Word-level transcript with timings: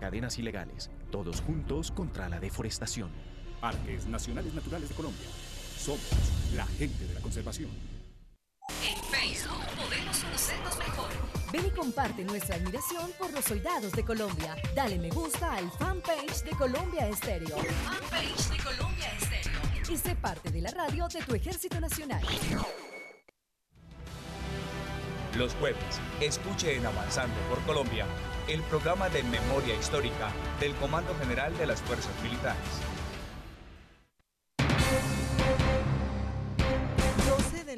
cadenas 0.00 0.38
ilegales, 0.38 0.90
todos 1.12 1.42
juntos 1.42 1.92
contra 1.92 2.28
la 2.28 2.40
deforestación. 2.40 3.10
Parques 3.60 4.06
Nacionales 4.06 4.54
Naturales 4.54 4.88
de 4.88 4.94
Colombia. 4.94 5.26
Somos 5.76 6.00
la 6.56 6.66
gente 6.66 7.06
de 7.06 7.14
la 7.14 7.20
conservación. 7.20 7.70
En 8.82 8.96
Facebook 9.04 9.64
podemos 9.76 10.18
conocernos 10.18 10.78
mejor. 10.78 11.10
Ven 11.52 11.66
y 11.66 11.70
comparte 11.70 12.24
nuestra 12.24 12.56
admiración 12.56 13.10
por 13.18 13.32
los 13.32 13.44
soldados 13.44 13.92
de 13.92 14.04
Colombia. 14.04 14.56
Dale 14.74 14.98
me 14.98 15.10
gusta 15.10 15.54
al 15.54 15.70
fanpage 15.72 16.44
de 16.44 16.50
Colombia 16.52 17.08
Estéreo. 17.08 17.56
Fanpage 17.58 18.48
de 18.50 18.64
Colombia 18.64 19.12
Estéreo. 19.18 19.60
Y 19.90 19.96
sé 19.96 20.14
parte 20.16 20.50
de 20.50 20.60
la 20.62 20.70
radio 20.70 21.08
de 21.08 21.20
tu 21.22 21.34
Ejército 21.34 21.80
Nacional. 21.80 22.22
Los 25.36 25.54
jueves, 25.54 26.00
escuche 26.20 26.76
en 26.76 26.86
Avanzando 26.86 27.36
por 27.48 27.60
Colombia 27.64 28.06
el 28.48 28.62
programa 28.62 29.08
de 29.08 29.22
memoria 29.24 29.74
histórica 29.74 30.32
del 30.58 30.74
Comando 30.74 31.14
General 31.18 31.56
de 31.56 31.66
las 31.66 31.80
Fuerzas 31.82 32.12
Militares. 32.22 32.89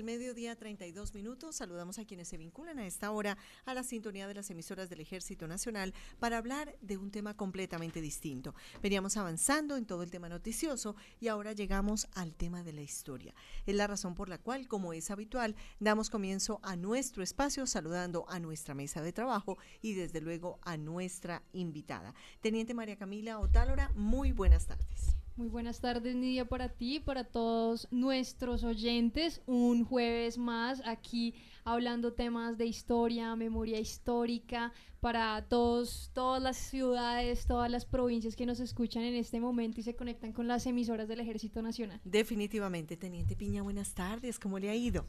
Mediodía, 0.02 0.56
32 0.56 1.14
minutos. 1.14 1.56
Saludamos 1.56 1.98
a 1.98 2.04
quienes 2.04 2.28
se 2.28 2.36
vinculan 2.36 2.78
a 2.78 2.86
esta 2.86 3.10
hora 3.10 3.38
a 3.64 3.74
la 3.74 3.82
sintonía 3.82 4.26
de 4.28 4.34
las 4.34 4.50
emisoras 4.50 4.88
del 4.88 5.00
Ejército 5.00 5.46
Nacional 5.46 5.94
para 6.18 6.38
hablar 6.38 6.76
de 6.80 6.96
un 6.96 7.10
tema 7.10 7.34
completamente 7.36 8.00
distinto. 8.00 8.54
Veníamos 8.82 9.16
avanzando 9.16 9.76
en 9.76 9.86
todo 9.86 10.02
el 10.02 10.10
tema 10.10 10.28
noticioso 10.28 10.96
y 11.20 11.28
ahora 11.28 11.52
llegamos 11.52 12.08
al 12.14 12.34
tema 12.34 12.62
de 12.62 12.72
la 12.72 12.82
historia. 12.82 13.34
Es 13.66 13.74
la 13.74 13.86
razón 13.86 14.14
por 14.14 14.28
la 14.28 14.38
cual, 14.38 14.68
como 14.68 14.92
es 14.92 15.10
habitual, 15.10 15.56
damos 15.80 16.10
comienzo 16.10 16.60
a 16.62 16.76
nuestro 16.76 17.22
espacio 17.22 17.66
saludando 17.66 18.24
a 18.28 18.38
nuestra 18.38 18.74
mesa 18.74 19.02
de 19.02 19.12
trabajo 19.12 19.58
y 19.80 19.94
desde 19.94 20.20
luego 20.20 20.58
a 20.62 20.76
nuestra 20.76 21.42
invitada. 21.52 22.14
Teniente 22.40 22.74
María 22.74 22.96
Camila 22.96 23.38
Otálora, 23.38 23.90
muy 23.94 24.32
buenas 24.32 24.66
tardes. 24.66 25.21
Muy 25.34 25.48
buenas 25.48 25.80
tardes, 25.80 26.14
Nidia, 26.14 26.44
para 26.44 26.68
ti, 26.68 27.00
para 27.00 27.24
todos 27.24 27.88
nuestros 27.90 28.64
oyentes. 28.64 29.40
Un 29.46 29.82
jueves 29.82 30.36
más 30.36 30.82
aquí 30.84 31.34
hablando 31.64 32.12
temas 32.12 32.58
de 32.58 32.66
historia, 32.66 33.34
memoria 33.34 33.80
histórica, 33.80 34.74
para 35.00 35.42
todos, 35.48 36.10
todas 36.12 36.42
las 36.42 36.58
ciudades, 36.58 37.46
todas 37.46 37.70
las 37.70 37.86
provincias 37.86 38.36
que 38.36 38.44
nos 38.44 38.60
escuchan 38.60 39.04
en 39.04 39.14
este 39.14 39.40
momento 39.40 39.80
y 39.80 39.84
se 39.84 39.96
conectan 39.96 40.32
con 40.32 40.48
las 40.48 40.66
emisoras 40.66 41.08
del 41.08 41.20
Ejército 41.20 41.62
Nacional. 41.62 41.98
Definitivamente, 42.04 42.98
Teniente 42.98 43.34
Piña, 43.34 43.62
buenas 43.62 43.94
tardes. 43.94 44.38
¿Cómo 44.38 44.58
le 44.58 44.68
ha 44.68 44.74
ido? 44.74 45.06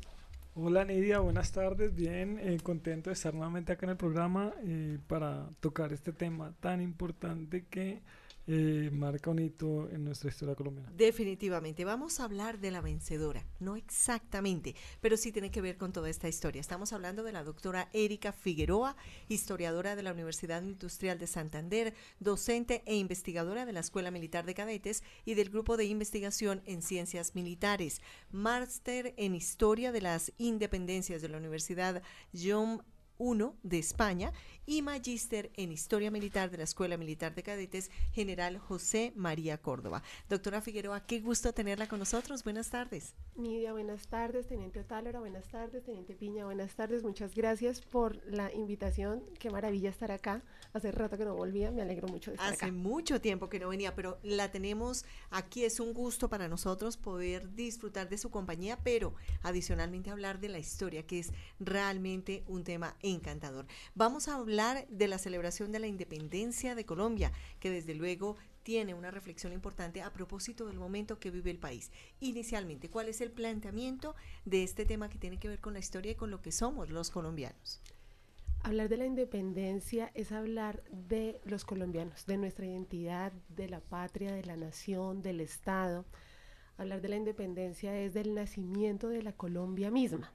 Hola 0.56 0.86
Nidia, 0.86 1.20
buenas 1.20 1.52
tardes, 1.52 1.96
bien, 1.96 2.40
eh, 2.40 2.60
contento 2.62 3.10
de 3.10 3.16
estar 3.16 3.34
nuevamente 3.34 3.74
acá 3.74 3.88
en 3.88 3.90
el 3.90 3.98
programa 3.98 4.54
eh, 4.62 5.00
para 5.08 5.50
tocar 5.60 5.92
este 5.92 6.14
tema 6.14 6.54
tan 6.60 6.80
importante 6.80 7.66
que 7.66 8.04
eh, 8.46 8.90
marca 8.92 9.30
un 9.30 9.40
hito 9.40 9.90
en 9.90 10.04
nuestra 10.04 10.30
historia 10.30 10.56
colombiana. 10.56 10.92
Definitivamente, 10.96 11.86
vamos 11.86 12.20
a 12.20 12.26
hablar 12.26 12.60
de 12.60 12.72
la 12.72 12.82
vencedora, 12.82 13.46
no 13.60 13.76
exactamente, 13.76 14.76
pero 15.00 15.16
sí 15.16 15.32
tiene 15.32 15.52
que 15.52 15.62
ver 15.62 15.78
con 15.78 15.94
toda 15.94 16.10
esta 16.10 16.28
historia. 16.28 16.60
Estamos 16.60 16.92
hablando 16.92 17.24
de 17.24 17.32
la 17.32 17.44
doctora 17.44 17.90
Erika 17.94 18.34
Figueroa, 18.34 18.96
historiadora 19.30 19.96
de 19.96 20.04
la 20.04 20.12
Universidad 20.12 20.62
Industrial 20.62 21.18
de 21.18 21.28
Santander, 21.28 21.94
docente 22.20 22.84
e 22.86 22.96
investigadora 22.96 23.66
de 23.66 23.74
la 23.74 23.80
Escuela 23.80 24.12
Militar 24.12 24.46
de 24.46 24.54
Cadetes 24.54 25.04
y 25.26 25.36
del 25.36 25.50
Grupo 25.50 25.78
de 25.78 25.86
Investigación 25.86 26.62
en 26.66 26.82
Ciencias 26.82 27.36
Militares, 27.36 28.02
máster 28.32 29.14
en 29.18 29.36
Historia 29.36 29.92
de 29.92 30.02
las 30.02 30.34
Independencias 30.38 31.22
de 31.22 31.30
la 31.30 31.38
Universidad 31.38 32.04
John 32.34 32.84
I 33.20 33.52
de 33.64 33.80
España 33.80 34.34
y 34.66 34.82
magíster 34.82 35.52
en 35.56 35.72
Historia 35.72 36.12
Militar 36.12 36.50
de 36.52 36.58
la 36.58 36.64
Escuela 36.64 36.98
Militar 36.98 37.36
de 37.36 37.44
Cadetes 37.44 37.92
General 38.14 38.58
José 38.58 39.12
María 39.16 39.58
Córdoba. 39.58 40.04
Doctora 40.30 40.62
Figueroa, 40.62 41.06
qué 41.06 41.20
gusto 41.20 41.54
tenerla 41.54 41.88
con 41.88 42.00
nosotros. 42.00 42.44
Buenas 42.44 42.70
tardes. 42.70 43.14
Nidia, 43.36 43.74
buenas 43.74 44.08
tardes. 44.08 44.48
Teniente 44.48 44.80
Otálora, 44.80 45.20
buenas 45.20 45.48
tardes. 45.50 45.84
Teniente 45.84 46.14
Piña, 46.16 46.46
buenas 46.46 46.76
tardes. 46.76 47.04
Muchas 47.04 47.36
gracias 47.36 47.82
por 47.82 48.24
la 48.26 48.54
invitación. 48.54 49.24
Qué 49.40 49.50
maravilla 49.50 49.90
estar 49.90 50.12
acá. 50.12 50.42
Hace 50.72 50.92
rato 50.92 51.18
que 51.18 51.26
no 51.26 51.36
volvía, 51.36 51.72
me 51.72 51.82
alegro 51.82 52.08
mucho 52.08 52.32
de 52.32 52.36
estar 52.36 52.54
Hace 52.54 52.66
acá. 52.66 52.74
mucho 52.74 53.20
tiempo 53.20 53.50
que 53.50 53.60
no 53.60 53.70
venía, 53.70 53.96
pero 53.96 54.18
la 54.24 54.52
tenemos 54.52 55.04
aquí. 55.30 55.66
Es 55.66 55.80
un 55.80 55.94
gusto 55.94 56.30
para 56.30 56.48
nosotros 56.48 56.98
poder 56.98 57.54
disfrutar 57.54 58.08
de 58.10 58.18
su 58.18 58.32
compañía, 58.32 58.78
pero 58.84 59.14
adicionalmente 59.42 60.10
hablar 60.10 60.40
de 60.40 60.50
la 60.50 60.60
historia, 60.60 61.06
que 61.06 61.20
es 61.20 61.32
realmente 61.60 62.44
un 62.48 62.64
tema 62.64 62.96
encantador. 63.02 63.66
Vamos 63.96 64.28
a 64.28 64.36
hablar 64.36 64.53
de 64.90 65.08
la 65.08 65.18
celebración 65.18 65.72
de 65.72 65.80
la 65.80 65.88
independencia 65.88 66.76
de 66.76 66.86
Colombia, 66.86 67.32
que 67.60 67.72
desde 67.72 67.96
luego 67.96 68.36
tiene 68.62 68.94
una 68.94 69.12
reflexión 69.12 69.52
importante 69.52 70.02
a 70.02 70.14
propósito 70.14 70.66
del 70.66 70.78
momento 70.78 71.20
que 71.20 71.32
vive 71.32 71.52
el 71.52 71.58
país. 71.58 71.92
Inicialmente, 72.20 72.90
¿cuál 72.90 73.10
es 73.10 73.20
el 73.22 73.32
planteamiento 73.32 74.16
de 74.46 74.64
este 74.64 74.86
tema 74.86 75.10
que 75.10 75.18
tiene 75.18 75.40
que 75.40 75.48
ver 75.48 75.60
con 75.60 75.74
la 75.74 75.80
historia 75.80 76.12
y 76.12 76.16
con 76.16 76.32
lo 76.32 76.42
que 76.42 76.52
somos 76.52 76.90
los 76.90 77.10
colombianos? 77.10 77.82
Hablar 78.62 78.88
de 78.88 78.98
la 78.98 79.06
independencia 79.06 80.12
es 80.14 80.32
hablar 80.32 80.84
de 80.90 81.42
los 81.44 81.66
colombianos, 81.66 82.26
de 82.26 82.38
nuestra 82.38 82.66
identidad, 82.66 83.34
de 83.50 83.68
la 83.68 83.82
patria, 83.82 84.32
de 84.32 84.46
la 84.46 84.56
nación, 84.56 85.22
del 85.22 85.42
Estado. 85.42 86.06
Hablar 86.78 87.02
de 87.02 87.10
la 87.10 87.18
independencia 87.18 88.00
es 88.00 88.14
del 88.14 88.34
nacimiento 88.34 89.10
de 89.10 89.22
la 89.22 89.34
Colombia 89.34 89.92
misma. 89.92 90.32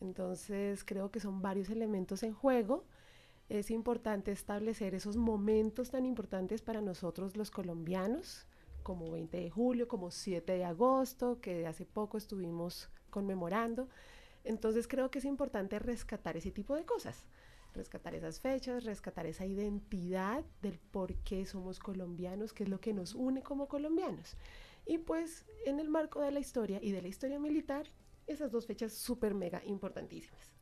Entonces 0.00 0.84
creo 0.84 1.10
que 1.10 1.20
son 1.20 1.42
varios 1.42 1.68
elementos 1.68 2.22
en 2.22 2.32
juego. 2.32 2.86
Es 3.50 3.72
importante 3.72 4.30
establecer 4.30 4.94
esos 4.94 5.16
momentos 5.16 5.90
tan 5.90 6.06
importantes 6.06 6.62
para 6.62 6.80
nosotros 6.80 7.36
los 7.36 7.50
colombianos, 7.50 8.46
como 8.84 9.10
20 9.10 9.38
de 9.38 9.50
julio, 9.50 9.88
como 9.88 10.12
7 10.12 10.52
de 10.52 10.64
agosto, 10.64 11.40
que 11.40 11.66
hace 11.66 11.84
poco 11.84 12.16
estuvimos 12.16 12.88
conmemorando. 13.10 13.88
Entonces 14.44 14.86
creo 14.86 15.10
que 15.10 15.18
es 15.18 15.24
importante 15.24 15.80
rescatar 15.80 16.36
ese 16.36 16.52
tipo 16.52 16.76
de 16.76 16.84
cosas, 16.84 17.24
rescatar 17.74 18.14
esas 18.14 18.38
fechas, 18.38 18.84
rescatar 18.84 19.26
esa 19.26 19.46
identidad 19.46 20.44
del 20.62 20.78
por 20.78 21.16
qué 21.16 21.44
somos 21.44 21.80
colombianos, 21.80 22.52
qué 22.52 22.62
es 22.62 22.68
lo 22.68 22.80
que 22.80 22.92
nos 22.92 23.16
une 23.16 23.42
como 23.42 23.66
colombianos. 23.66 24.36
Y 24.86 24.98
pues 24.98 25.44
en 25.66 25.80
el 25.80 25.88
marco 25.88 26.20
de 26.20 26.30
la 26.30 26.38
historia 26.38 26.78
y 26.80 26.92
de 26.92 27.02
la 27.02 27.08
historia 27.08 27.40
militar, 27.40 27.88
esas 28.28 28.52
dos 28.52 28.66
fechas 28.66 28.92
súper 28.92 29.34
mega 29.34 29.60
importantísimas. 29.66 30.59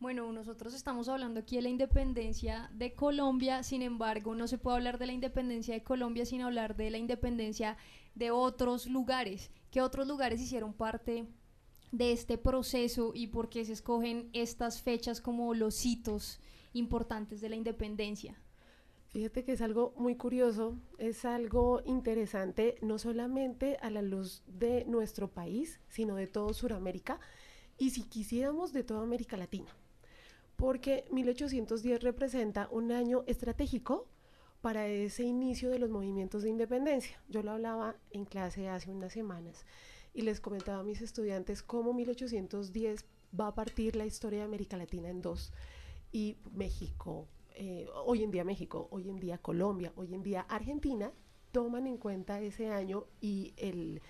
Bueno, 0.00 0.30
nosotros 0.32 0.74
estamos 0.74 1.08
hablando 1.08 1.40
aquí 1.40 1.56
de 1.56 1.62
la 1.62 1.68
independencia 1.70 2.70
de 2.74 2.94
Colombia, 2.94 3.62
sin 3.62 3.80
embargo, 3.80 4.34
no 4.34 4.46
se 4.48 4.58
puede 4.58 4.76
hablar 4.76 4.98
de 4.98 5.06
la 5.06 5.12
independencia 5.12 5.72
de 5.72 5.82
Colombia 5.82 6.26
sin 6.26 6.42
hablar 6.42 6.76
de 6.76 6.90
la 6.90 6.98
independencia 6.98 7.78
de 8.14 8.30
otros 8.30 8.86
lugares. 8.86 9.50
¿Qué 9.70 9.80
otros 9.80 10.06
lugares 10.06 10.40
hicieron 10.40 10.74
parte 10.74 11.26
de 11.90 12.12
este 12.12 12.36
proceso 12.36 13.12
y 13.14 13.28
por 13.28 13.48
qué 13.48 13.64
se 13.64 13.72
escogen 13.72 14.28
estas 14.32 14.82
fechas 14.82 15.20
como 15.20 15.54
los 15.54 15.86
hitos 15.86 16.38
importantes 16.74 17.40
de 17.40 17.48
la 17.48 17.56
independencia? 17.56 18.38
Fíjate 19.08 19.44
que 19.44 19.52
es 19.52 19.62
algo 19.62 19.94
muy 19.96 20.16
curioso, 20.16 20.76
es 20.98 21.24
algo 21.24 21.82
interesante, 21.86 22.76
no 22.82 22.98
solamente 22.98 23.78
a 23.80 23.88
la 23.88 24.02
luz 24.02 24.42
de 24.48 24.84
nuestro 24.86 25.30
país, 25.30 25.80
sino 25.88 26.16
de 26.16 26.26
todo 26.26 26.52
Sudamérica 26.52 27.20
y 27.78 27.90
si 27.90 28.02
quisiéramos 28.02 28.72
de 28.72 28.82
toda 28.82 29.02
América 29.02 29.36
Latina. 29.36 29.74
Porque 30.56 31.04
1810 31.10 32.02
representa 32.02 32.68
un 32.70 32.92
año 32.92 33.24
estratégico 33.26 34.06
para 34.60 34.86
ese 34.86 35.24
inicio 35.24 35.70
de 35.70 35.78
los 35.78 35.90
movimientos 35.90 36.42
de 36.42 36.48
independencia. 36.48 37.20
Yo 37.28 37.42
lo 37.42 37.50
hablaba 37.50 37.96
en 38.10 38.24
clase 38.24 38.68
hace 38.68 38.90
unas 38.90 39.12
semanas 39.12 39.66
y 40.14 40.22
les 40.22 40.40
comentaba 40.40 40.78
a 40.78 40.84
mis 40.84 41.02
estudiantes 41.02 41.62
cómo 41.62 41.92
1810 41.92 43.04
va 43.38 43.48
a 43.48 43.54
partir 43.54 43.96
la 43.96 44.06
historia 44.06 44.38
de 44.38 44.44
América 44.46 44.76
Latina 44.76 45.10
en 45.10 45.20
dos. 45.20 45.52
Y 46.12 46.38
México, 46.54 47.26
eh, 47.56 47.86
hoy 48.06 48.22
en 48.22 48.30
día 48.30 48.44
México, 48.44 48.88
hoy 48.90 49.10
en 49.10 49.18
día 49.18 49.38
Colombia, 49.38 49.92
hoy 49.96 50.14
en 50.14 50.22
día 50.22 50.42
Argentina, 50.48 51.12
toman 51.52 51.86
en 51.86 51.98
cuenta 51.98 52.40
ese 52.40 52.68
año 52.68 53.04
y 53.20 53.52
el, 53.56 54.00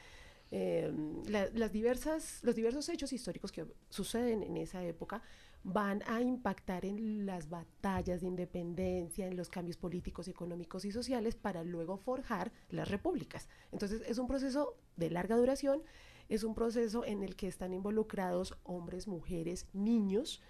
eh, 0.50 0.92
la, 1.26 1.48
las 1.50 1.72
diversas, 1.72 2.40
los 2.42 2.54
diversos 2.54 2.88
hechos 2.90 3.12
históricos 3.12 3.50
que 3.50 3.66
suceden 3.88 4.42
en 4.42 4.56
esa 4.56 4.84
época 4.84 5.22
van 5.64 6.02
a 6.06 6.20
impactar 6.20 6.84
en 6.84 7.24
las 7.24 7.48
batallas 7.48 8.20
de 8.20 8.26
independencia, 8.26 9.26
en 9.26 9.36
los 9.36 9.48
cambios 9.48 9.78
políticos, 9.78 10.28
económicos 10.28 10.84
y 10.84 10.92
sociales 10.92 11.34
para 11.34 11.64
luego 11.64 11.96
forjar 11.96 12.52
las 12.68 12.88
repúblicas. 12.88 13.48
Entonces 13.72 14.02
es 14.06 14.18
un 14.18 14.28
proceso 14.28 14.76
de 14.96 15.10
larga 15.10 15.36
duración, 15.36 15.82
es 16.28 16.44
un 16.44 16.54
proceso 16.54 17.04
en 17.04 17.22
el 17.22 17.34
que 17.34 17.48
están 17.48 17.72
involucrados 17.72 18.56
hombres, 18.62 19.08
mujeres, 19.08 19.66
niños 19.72 20.42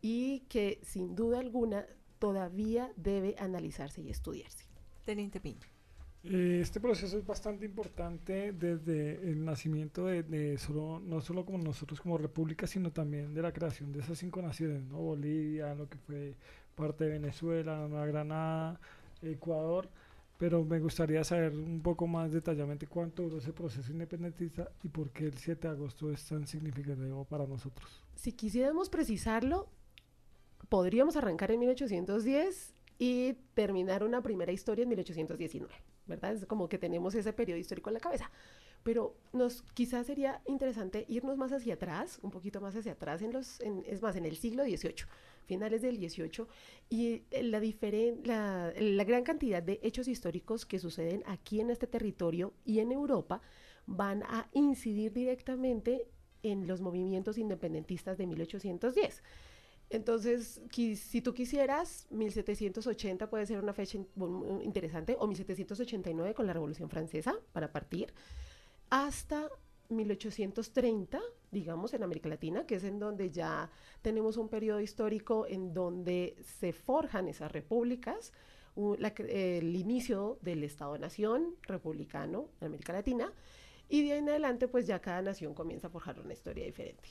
y 0.00 0.40
que 0.48 0.80
sin 0.82 1.14
duda 1.14 1.38
alguna 1.38 1.86
todavía 2.18 2.90
debe 2.96 3.36
analizarse 3.38 4.00
y 4.00 4.10
estudiarse. 4.10 4.64
Teniente 5.04 5.40
Piña. 5.40 5.73
Eh, 6.24 6.60
Este 6.62 6.80
proceso 6.80 7.18
es 7.18 7.26
bastante 7.26 7.66
importante 7.66 8.52
desde 8.52 9.30
el 9.30 9.44
nacimiento 9.44 10.06
de, 10.06 10.56
solo, 10.58 10.98
no 11.00 11.20
solo 11.20 11.44
como 11.44 11.58
nosotros 11.58 12.00
como 12.00 12.16
república, 12.16 12.66
sino 12.66 12.90
también 12.90 13.34
de 13.34 13.42
la 13.42 13.52
creación 13.52 13.92
de 13.92 14.00
esas 14.00 14.18
cinco 14.18 14.40
naciones, 14.40 14.82
¿no? 14.84 14.98
Bolivia, 14.98 15.74
lo 15.74 15.88
que 15.88 15.98
fue 15.98 16.34
parte 16.74 17.04
de 17.04 17.10
Venezuela, 17.10 17.78
la 17.80 17.88
Nueva 17.88 18.06
Granada, 18.06 18.80
Ecuador, 19.22 19.88
pero 20.38 20.64
me 20.64 20.80
gustaría 20.80 21.22
saber 21.24 21.52
un 21.52 21.80
poco 21.82 22.06
más 22.06 22.32
detalladamente 22.32 22.86
cuánto 22.86 23.22
duró 23.22 23.38
ese 23.38 23.52
proceso 23.52 23.92
independentista 23.92 24.70
y 24.82 24.88
por 24.88 25.10
qué 25.10 25.26
el 25.26 25.36
7 25.36 25.68
de 25.68 25.74
agosto 25.74 26.10
es 26.10 26.26
tan 26.26 26.46
significativo 26.46 27.24
para 27.24 27.46
nosotros. 27.46 28.02
Si 28.16 28.32
quisiéramos 28.32 28.88
precisarlo, 28.88 29.68
podríamos 30.68 31.16
arrancar 31.16 31.50
en 31.50 31.60
1810 31.60 32.74
y 32.98 33.34
terminar 33.54 34.02
una 34.04 34.22
primera 34.22 34.52
historia 34.52 34.82
en 34.84 34.88
1819, 34.88 35.72
¿verdad? 36.06 36.34
Es 36.34 36.46
como 36.46 36.68
que 36.68 36.78
tenemos 36.78 37.14
ese 37.14 37.32
periodo 37.32 37.58
histórico 37.58 37.90
en 37.90 37.94
la 37.94 38.00
cabeza. 38.00 38.30
Pero 38.82 39.16
nos 39.32 39.62
quizás 39.72 40.06
sería 40.06 40.42
interesante 40.46 41.06
irnos 41.08 41.38
más 41.38 41.52
hacia 41.52 41.74
atrás, 41.74 42.18
un 42.22 42.30
poquito 42.30 42.60
más 42.60 42.76
hacia 42.76 42.92
atrás, 42.92 43.22
en 43.22 43.32
los, 43.32 43.60
en- 43.60 43.82
es 43.86 44.02
más, 44.02 44.14
en 44.16 44.26
el 44.26 44.36
siglo 44.36 44.62
XVIII, 44.64 45.06
finales 45.46 45.80
del 45.80 45.96
XVIII, 45.96 46.46
y 46.90 47.22
eh, 47.30 47.42
la, 47.44 47.60
diferen- 47.60 48.20
la, 48.26 48.72
la 48.78 49.04
gran 49.04 49.22
cantidad 49.24 49.62
de 49.62 49.80
hechos 49.82 50.06
históricos 50.06 50.66
que 50.66 50.78
suceden 50.78 51.22
aquí 51.26 51.60
en 51.60 51.70
este 51.70 51.86
territorio 51.86 52.52
y 52.66 52.80
en 52.80 52.92
Europa 52.92 53.40
van 53.86 54.22
a 54.24 54.48
incidir 54.52 55.12
directamente 55.14 56.06
en 56.42 56.66
los 56.66 56.82
movimientos 56.82 57.38
independentistas 57.38 58.18
de 58.18 58.26
1810. 58.26 59.22
Entonces, 59.90 60.60
si 60.72 61.20
tú 61.20 61.34
quisieras, 61.34 62.06
1780 62.10 63.30
puede 63.30 63.46
ser 63.46 63.62
una 63.62 63.72
fecha 63.72 63.98
interesante, 64.62 65.16
o 65.18 65.26
1789 65.26 66.34
con 66.34 66.46
la 66.46 66.52
Revolución 66.52 66.88
Francesa, 66.88 67.34
para 67.52 67.70
partir, 67.70 68.12
hasta 68.90 69.48
1830, 69.90 71.20
digamos, 71.50 71.94
en 71.94 72.02
América 72.02 72.28
Latina, 72.28 72.66
que 72.66 72.76
es 72.76 72.84
en 72.84 72.98
donde 72.98 73.30
ya 73.30 73.70
tenemos 74.02 74.36
un 74.36 74.48
periodo 74.48 74.80
histórico 74.80 75.46
en 75.46 75.74
donde 75.74 76.36
se 76.58 76.72
forjan 76.72 77.28
esas 77.28 77.52
repúblicas, 77.52 78.32
el 78.76 79.76
inicio 79.76 80.38
del 80.40 80.64
Estado-Nación 80.64 81.54
republicano 81.62 82.48
en 82.60 82.66
América 82.66 82.92
Latina, 82.92 83.32
y 83.88 84.02
de 84.02 84.12
ahí 84.14 84.18
en 84.18 84.30
adelante, 84.30 84.66
pues 84.66 84.86
ya 84.86 84.98
cada 84.98 85.22
nación 85.22 85.54
comienza 85.54 85.86
a 85.86 85.90
forjar 85.90 86.18
una 86.18 86.32
historia 86.32 86.64
diferente. 86.64 87.10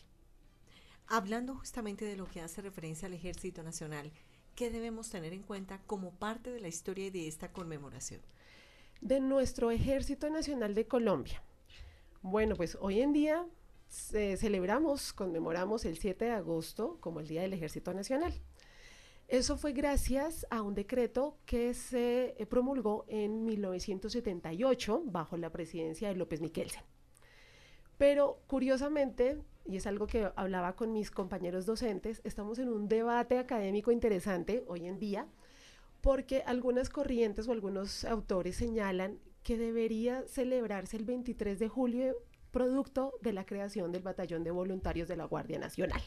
Hablando 1.08 1.56
justamente 1.56 2.06
de 2.06 2.16
lo 2.16 2.26
que 2.26 2.42
hace 2.42 2.62
referencia 2.62 3.08
al 3.08 3.14
Ejército 3.14 3.62
Nacional, 3.64 4.12
¿qué 4.56 4.70
debemos 4.70 5.10
tener 5.10 5.34
en 5.34 5.44
cuenta 5.44 5.80
como 5.86 6.12
parte 6.12 6.50
de 6.52 6.60
la 6.60 6.68
historia 6.68 7.12
de 7.12 7.28
esta 7.28 7.52
conmemoración? 7.52 8.22
de 9.02 9.20
nuestro 9.20 9.70
Ejército 9.70 10.30
Nacional 10.30 10.74
de 10.76 10.88
Colombia. 10.88 11.44
Bueno, 12.22 12.56
pues 12.56 12.78
hoy 12.80 13.02
en 13.02 13.12
día 13.12 13.46
ce- 13.90 14.38
celebramos, 14.38 15.12
conmemoramos 15.12 15.84
el 15.84 15.98
7 15.98 16.24
de 16.24 16.32
agosto 16.32 16.98
como 17.02 17.20
el 17.20 17.28
Día 17.28 17.42
del 17.42 17.52
Ejército 17.52 17.94
Nacional. 17.94 18.34
Eso 19.28 19.58
fue 19.58 19.74
gracias 19.74 20.46
a 20.50 20.62
un 20.62 20.74
decreto 20.74 21.38
que 21.46 21.74
se 21.74 22.34
eh, 22.38 22.46
promulgó 22.46 23.04
en 23.10 23.44
1978 23.44 25.02
bajo 25.06 25.36
la 25.36 25.50
presidencia 25.50 26.08
de 26.08 26.16
López 26.16 26.40
Miquelsen. 26.40 26.84
Pero 27.98 28.40
curiosamente, 28.48 29.38
y 29.66 29.78
es 29.78 29.88
algo 29.88 30.08
que 30.08 30.30
hablaba 30.36 30.76
con 30.76 30.94
mis 30.94 31.12
compañeros 31.12 31.66
docentes, 31.66 32.22
estamos 32.24 32.60
en 32.60 32.70
un 32.70 32.88
debate 32.88 33.38
académico 33.38 33.92
interesante 33.92 34.64
hoy 34.68 34.88
en 34.88 35.00
día 35.00 35.28
porque 36.04 36.44
algunas 36.46 36.90
corrientes 36.90 37.48
o 37.48 37.54
algunos 37.54 38.04
autores 38.04 38.58
señalan 38.58 39.20
que 39.42 39.58
debería 39.58 40.24
celebrarse 40.28 40.98
el 40.98 41.06
23 41.06 41.58
de 41.58 41.70
julio 41.70 42.18
producto 42.52 43.14
de 43.22 43.32
la 43.32 43.46
creación 43.46 43.94
del 43.94 44.04
Batallón 44.04 44.44
de 44.44 44.52
Voluntarios 44.52 45.08
de 45.08 45.16
la 45.16 45.24
Guardia 45.24 45.60
Nacional. 45.60 46.02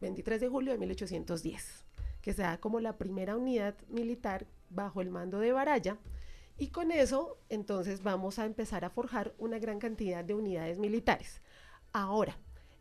23 0.00 0.40
de 0.40 0.48
julio 0.48 0.72
de 0.72 0.78
1810, 0.78 1.84
que 2.20 2.32
se 2.32 2.42
da 2.42 2.58
como 2.58 2.80
la 2.80 2.98
primera 2.98 3.36
unidad 3.36 3.76
militar 3.88 4.46
bajo 4.68 5.00
el 5.00 5.10
mando 5.10 5.38
de 5.38 5.52
Baraya. 5.52 5.96
Y 6.58 6.68
con 6.68 6.90
eso, 6.90 7.38
entonces, 7.48 8.02
vamos 8.02 8.40
a 8.40 8.44
empezar 8.44 8.84
a 8.84 8.90
forjar 8.90 9.32
una 9.38 9.60
gran 9.60 9.78
cantidad 9.78 10.24
de 10.24 10.34
unidades 10.34 10.78
militares. 10.78 11.40
Ahora, 11.92 12.36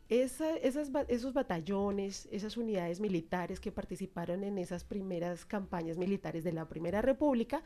esos 0.09 1.33
batallones, 1.33 2.27
esas 2.31 2.57
unidades 2.57 2.99
militares 2.99 3.59
que 3.59 3.71
participaron 3.71 4.43
en 4.43 4.57
esas 4.57 4.83
primeras 4.83 5.45
campañas 5.45 5.97
militares 5.97 6.43
de 6.43 6.53
la 6.53 6.67
Primera 6.67 7.03
República, 7.03 7.63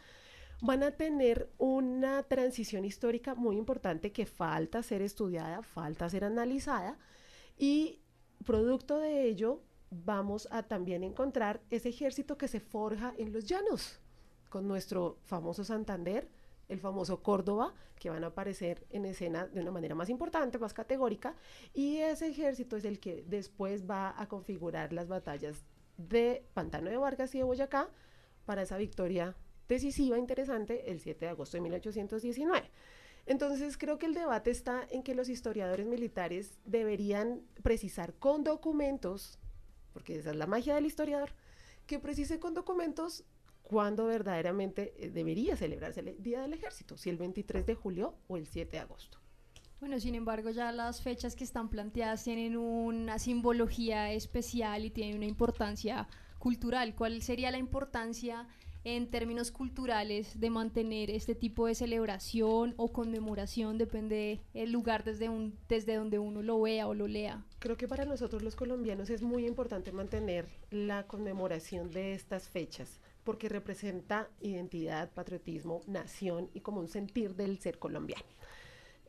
van 0.61 0.83
a 0.83 0.91
tener 0.91 1.49
una 1.57 2.23
transición 2.23 2.83
histórica 2.83 3.33
muy 3.33 3.55
importante 3.55 4.11
que 4.11 4.25
falta 4.25 4.83
ser 4.83 5.01
estudiada, 5.01 5.63
falta 5.63 6.09
ser 6.09 6.25
analizada 6.25 6.97
y 7.57 8.01
producto 8.45 8.99
de 8.99 9.25
ello 9.25 9.61
vamos 9.89 10.47
a 10.51 10.63
también 10.63 11.03
encontrar 11.03 11.61
ese 11.69 11.89
ejército 11.89 12.37
que 12.37 12.47
se 12.47 12.59
forja 12.59 13.13
en 13.17 13.33
los 13.33 13.45
llanos 13.45 14.01
con 14.51 14.67
nuestro 14.67 15.17
famoso 15.23 15.63
Santander, 15.63 16.27
el 16.67 16.79
famoso 16.79 17.23
Córdoba, 17.23 17.73
que 17.97 18.09
van 18.09 18.23
a 18.25 18.27
aparecer 18.27 18.85
en 18.89 19.05
escena 19.05 19.47
de 19.47 19.61
una 19.61 19.71
manera 19.71 19.95
más 19.95 20.09
importante, 20.09 20.59
más 20.59 20.73
categórica, 20.73 21.35
y 21.73 21.97
ese 21.97 22.27
ejército 22.27 22.75
es 22.75 22.83
el 22.83 22.99
que 22.99 23.23
después 23.27 23.89
va 23.89 24.13
a 24.21 24.27
configurar 24.27 24.91
las 24.91 25.07
batallas 25.07 25.63
de 25.97 26.45
Pantano 26.53 26.89
de 26.89 26.97
Vargas 26.97 27.33
y 27.33 27.37
de 27.37 27.45
Boyacá 27.45 27.89
para 28.45 28.61
esa 28.61 28.77
victoria 28.77 29.37
decisiva, 29.69 30.19
interesante, 30.19 30.91
el 30.91 30.99
7 30.99 31.25
de 31.25 31.31
agosto 31.31 31.55
de 31.55 31.61
1819. 31.61 32.69
Entonces 33.25 33.77
creo 33.77 33.97
que 33.97 34.07
el 34.07 34.13
debate 34.13 34.51
está 34.51 34.85
en 34.89 35.01
que 35.01 35.15
los 35.15 35.29
historiadores 35.29 35.87
militares 35.87 36.59
deberían 36.65 37.41
precisar 37.63 38.15
con 38.15 38.43
documentos, 38.43 39.39
porque 39.93 40.17
esa 40.17 40.31
es 40.31 40.35
la 40.35 40.47
magia 40.47 40.75
del 40.75 40.87
historiador, 40.87 41.29
que 41.87 41.99
precise 41.99 42.39
con 42.39 42.53
documentos 42.53 43.23
cuándo 43.71 44.05
verdaderamente 44.05 44.93
eh, 44.97 45.09
debería 45.09 45.55
celebrarse 45.55 46.01
el 46.01 46.21
Día 46.21 46.41
del 46.41 46.51
Ejército, 46.51 46.97
si 46.97 47.09
el 47.09 47.15
23 47.15 47.65
de 47.65 47.73
julio 47.73 48.15
o 48.27 48.35
el 48.35 48.45
7 48.45 48.69
de 48.69 48.79
agosto. 48.79 49.17
Bueno, 49.79 49.97
sin 49.97 50.13
embargo, 50.13 50.49
ya 50.49 50.73
las 50.73 51.01
fechas 51.01 51.37
que 51.37 51.45
están 51.45 51.69
planteadas 51.69 52.25
tienen 52.25 52.57
una 52.57 53.17
simbología 53.17 54.11
especial 54.11 54.83
y 54.83 54.89
tienen 54.89 55.15
una 55.15 55.25
importancia 55.25 56.09
cultural. 56.37 56.95
¿Cuál 56.95 57.21
sería 57.21 57.49
la 57.49 57.59
importancia 57.59 58.45
en 58.83 59.09
términos 59.09 59.51
culturales 59.51 60.37
de 60.39 60.49
mantener 60.49 61.09
este 61.09 61.33
tipo 61.33 61.65
de 61.65 61.73
celebración 61.73 62.73
o 62.75 62.91
conmemoración? 62.91 63.77
Depende 63.77 64.41
del 64.53 64.73
lugar 64.73 65.05
desde, 65.05 65.29
un, 65.29 65.57
desde 65.69 65.95
donde 65.95 66.19
uno 66.19 66.41
lo 66.41 66.59
vea 66.59 66.89
o 66.89 66.93
lo 66.93 67.07
lea. 67.07 67.45
Creo 67.59 67.77
que 67.77 67.87
para 67.87 68.03
nosotros 68.03 68.43
los 68.43 68.57
colombianos 68.57 69.09
es 69.09 69.21
muy 69.21 69.47
importante 69.47 69.93
mantener 69.93 70.45
la 70.71 71.07
conmemoración 71.07 71.89
de 71.89 72.13
estas 72.13 72.49
fechas, 72.49 72.99
porque 73.23 73.49
representa 73.49 74.29
identidad, 74.41 75.11
patriotismo, 75.11 75.81
nación 75.87 76.49
y 76.53 76.61
como 76.61 76.79
un 76.79 76.87
sentir 76.87 77.35
del 77.35 77.59
ser 77.59 77.79
colombiano. 77.79 78.25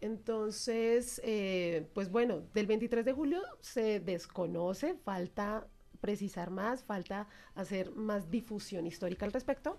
Entonces, 0.01 1.21
eh, 1.25 1.89
pues 1.95 2.11
bueno, 2.11 2.43
del 2.55 2.67
23 2.67 3.05
de 3.05 3.13
julio 3.13 3.41
se 3.61 4.01
desconoce, 4.01 4.95
falta 5.05 5.69
precisar 6.01 6.51
más, 6.51 6.83
falta 6.83 7.29
hacer 7.55 7.93
más 7.93 8.31
difusión 8.31 8.87
histórica 8.87 9.25
al 9.25 9.33
respecto. 9.33 9.79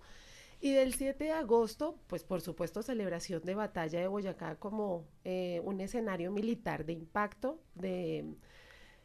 Y 0.62 0.72
del 0.72 0.94
7 0.94 1.26
de 1.26 1.32
agosto, 1.32 2.00
pues 2.08 2.24
por 2.24 2.40
supuesto, 2.40 2.82
celebración 2.82 3.42
de 3.44 3.54
batalla 3.54 4.00
de 4.00 4.08
Boyacá 4.08 4.56
como 4.56 5.06
eh, 5.26 5.62
un 5.66 5.82
escenario 5.82 6.32
militar 6.32 6.86
de 6.86 6.94
impacto, 6.94 7.60
de 7.76 8.34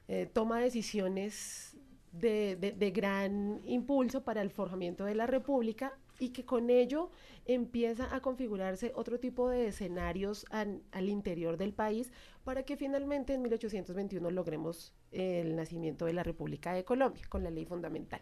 eh, 0.07 0.31
toma 0.33 0.59
de 0.59 0.65
decisiones 0.67 1.77
de, 2.13 2.57
de- 2.57 2.91
gran 2.91 3.61
impulso 3.65 4.23
para 4.25 4.43
el 4.43 4.51
forjamiento 4.51 5.05
de 5.05 5.15
la 5.15 5.27
República 5.27 5.93
y 6.19 6.31
que 6.31 6.45
con 6.45 6.69
ello 6.71 7.11
empieza 7.47 8.15
a 8.15 8.21
configurarse 8.21 8.93
otro 8.95 9.21
tipo 9.21 9.49
de 9.49 9.69
escenarios 9.69 10.45
al 10.51 11.09
interior 11.09 11.57
del 11.57 11.73
país 11.73 12.13
para 12.45 12.65
que 12.65 12.77
finalmente 12.77 13.35
en 13.35 13.43
1821 13.43 14.31
logremos 14.31 14.93
el 15.13 15.55
nacimiento 15.55 16.07
de 16.07 16.13
la 16.15 16.23
República 16.25 16.73
de 16.73 16.85
Colombia 16.85 17.23
con 17.29 17.45
la 17.45 17.51
ley 17.51 17.65
fundamental. 17.67 18.21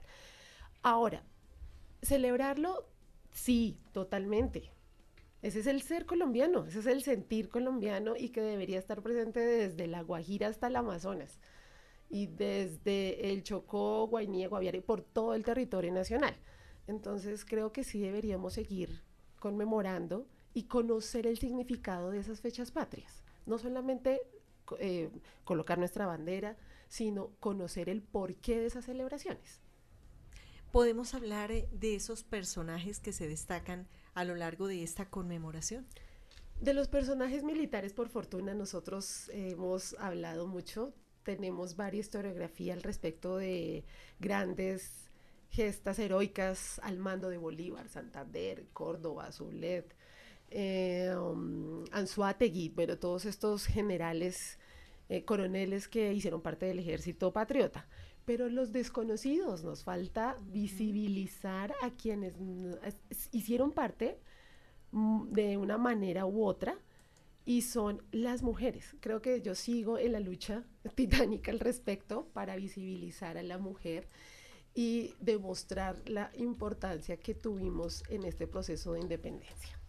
Ahora, 0.83 1.23
celebrarlo, 2.03 2.87
sí, 3.31 3.79
totalmente. 3.93 4.71
Ese 5.43 5.61
es 5.61 5.67
el 5.67 5.83
ser 5.83 6.07
colombiano, 6.07 6.67
ese 6.67 6.81
es 6.81 6.87
el 6.87 7.03
sentir 7.03 7.49
colombiano 7.49 8.15
y 8.17 8.31
que 8.31 8.41
debería 8.41 8.79
estar 8.79 9.03
presente 9.03 9.41
desde 9.41 9.87
la 9.87 10.03
Guajira 10.03 10.49
hasta 10.49 10.67
el 10.67 10.77
Amazonas 10.77 11.39
y 12.09 12.27
desde 12.27 13.33
el 13.33 13.43
Chocó, 13.43 14.07
Guainía, 14.07 14.49
Guaviare, 14.49 14.83
por 14.83 15.03
todo 15.03 15.35
el 15.35 15.45
territorio 15.45 15.93
nacional. 15.93 16.37
Entonces 16.87 17.45
creo 17.45 17.73
que 17.73 17.85
sí 17.85 18.01
deberíamos 18.01 18.55
seguir 18.55 19.03
conmemorando 19.41 20.27
y 20.55 20.65
conocer 20.65 21.27
el 21.27 21.39
significado 21.39 22.11
de 22.11 22.19
esas 22.21 22.41
fechas 22.41 22.71
patrias. 22.71 23.23
No 23.45 23.59
solamente 23.59 24.23
eh, 24.79 25.11
colocar 25.45 25.79
nuestra 25.79 26.07
bandera, 26.07 26.57
sino 26.89 27.31
conocer 27.41 27.89
el 27.89 28.03
porqué 28.03 28.59
de 28.59 28.67
esas 28.67 28.85
celebraciones. 28.85 29.61
¿Podemos 30.73 31.15
hablar 31.15 31.53
eh, 31.53 31.69
de 31.73 31.95
esos 31.95 32.23
personajes 32.23 33.01
que 33.01 33.13
se 33.13 33.29
destacan 33.29 33.89
a 34.15 34.25
lo 34.25 34.35
largo 34.35 34.67
de 34.67 34.83
esta 34.83 35.09
conmemoración? 35.09 35.87
De 36.61 36.75
los 36.75 36.89
personajes 36.89 37.45
militares, 37.45 37.93
por 37.93 38.09
fortuna, 38.09 38.55
nosotros 38.55 39.31
hemos 39.33 39.95
hablado 39.99 40.47
mucho. 40.47 40.95
Tenemos 41.27 41.75
varias 41.75 42.07
historiografía 42.07 42.73
al 42.73 42.83
respecto 42.85 43.37
de 43.37 43.85
grandes 44.21 45.11
gestas 45.51 45.99
heroicas 45.99 46.79
al 46.85 46.99
mando 46.99 47.29
de 47.31 47.37
Bolívar, 47.37 47.89
Santander, 47.89 48.67
Córdoba, 48.73 49.33
Zulet, 49.33 49.93
eh, 50.51 51.13
um, 51.19 51.83
Anzuategui, 51.91 52.71
pero 52.71 52.97
todos 53.01 53.25
estos 53.25 53.67
generales, 53.67 54.61
eh, 55.09 55.25
coroneles 55.25 55.89
que 55.89 56.13
hicieron 56.15 56.43
parte 56.43 56.67
del 56.67 56.79
ejército 56.79 57.33
patriota. 57.33 57.89
Pero 58.25 58.49
los 58.49 58.71
desconocidos, 58.71 59.65
nos 59.65 59.83
falta 59.83 60.37
visibilizar 60.53 61.75
a 61.83 61.91
quienes 61.91 62.35
es- 63.11 63.29
hicieron 63.33 63.73
parte 63.73 64.21
mm, 64.93 65.33
de 65.33 65.57
una 65.57 65.77
manera 65.77 66.25
u 66.25 66.45
otra 66.45 66.79
y 67.47 67.63
son 67.63 68.03
las 68.11 68.43
mujeres. 68.43 68.97
Creo 69.01 69.23
que 69.23 69.41
yo 69.41 69.55
sigo 69.55 69.99
en 69.99 70.13
la 70.13 70.21
lucha 70.21 70.65
titánica 70.95 71.53
al 71.53 71.61
respecto 71.61 72.27
para 72.35 72.57
visibilizar 72.57 73.39
a 73.39 73.43
la 73.43 73.57
mujer 73.57 74.09
y 74.75 75.15
demostrar 75.21 75.97
la 76.07 76.31
importancia 76.37 77.17
que 77.17 77.35
tuvimos 77.35 78.03
en 78.11 78.25
este 78.25 78.47
proceso 78.47 78.93
de 78.93 79.01
independencia. 79.01 79.81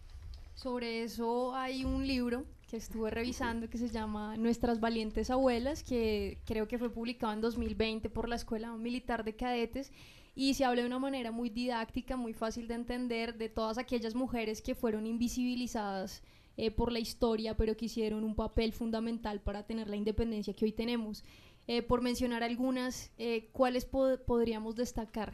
Sobre 0.54 1.02
eso 1.02 1.54
hay 1.54 1.84
un 1.84 2.06
libro 2.06 2.46
que 2.70 2.78
estuve 2.78 3.10
revisando 3.10 3.68
que 3.68 3.78
se 3.78 3.88
llama 3.88 4.36
Nuestras 4.36 4.80
valientes 4.80 5.30
abuelas, 5.30 5.82
que 5.82 6.38
creo 6.44 6.68
que 6.68 6.78
fue 6.78 6.90
publicado 6.90 7.32
en 7.32 7.40
2020 7.40 8.08
por 8.08 8.28
la 8.28 8.36
Escuela 8.36 8.74
Militar 8.76 9.24
de 9.24 9.36
Cadetes 9.36 9.92
y 10.34 10.54
se 10.54 10.64
habla 10.64 10.82
de 10.82 10.86
una 10.86 10.98
manera 10.98 11.32
muy 11.32 11.50
didáctica, 11.50 12.16
muy 12.16 12.32
fácil 12.32 12.68
de 12.68 12.74
entender 12.74 13.36
de 13.36 13.48
todas 13.48 13.78
aquellas 13.78 14.14
mujeres 14.14 14.62
que 14.62 14.74
fueron 14.74 15.06
invisibilizadas 15.06 16.22
eh, 16.58 16.70
por 16.70 16.92
la 16.92 16.98
historia, 16.98 17.56
pero 17.56 17.76
que 17.76 17.86
hicieron 17.86 18.24
un 18.24 18.34
papel 18.34 18.74
fundamental 18.74 19.40
para 19.40 19.64
tener 19.66 19.88
la 19.88 19.96
independencia 19.96 20.52
que 20.54 20.66
hoy 20.66 20.72
tenemos. 20.72 21.24
Eh, 21.66 21.82
por 21.82 22.02
mencionar 22.02 22.42
algunas, 22.42 23.10
eh, 23.18 23.48
¿cuáles 23.52 23.86
po- 23.86 24.18
podríamos 24.26 24.76
destacar? 24.76 25.32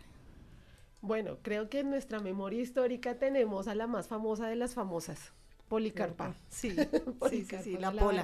Bueno, 1.00 1.38
creo 1.42 1.68
que 1.68 1.80
en 1.80 1.90
nuestra 1.90 2.20
memoria 2.20 2.60
histórica 2.62 3.18
tenemos 3.18 3.68
a 3.68 3.74
la 3.74 3.86
más 3.86 4.08
famosa 4.08 4.48
de 4.48 4.56
las 4.56 4.74
famosas, 4.74 5.32
Policarpa. 5.68 6.34
Sí, 6.50 6.70
sí, 6.70 6.76
sí, 6.76 7.00
Policarpa 7.18 7.64
sí, 7.64 7.72
de 7.74 7.80
la 7.80 7.92
pola. 7.92 8.22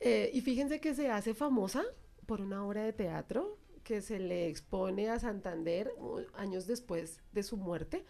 Eh, 0.00 0.30
y 0.32 0.40
fíjense 0.40 0.80
que 0.80 0.94
se 0.94 1.10
hace 1.10 1.34
famosa 1.34 1.84
por 2.26 2.40
una 2.40 2.64
obra 2.66 2.82
de 2.84 2.92
teatro 2.92 3.58
que 3.84 4.00
se 4.02 4.18
le 4.18 4.48
expone 4.48 5.10
a 5.10 5.18
Santander 5.18 5.90
uh, 5.98 6.20
años 6.34 6.66
después 6.66 7.20
de 7.32 7.42
su 7.42 7.56
muerte. 7.56 8.04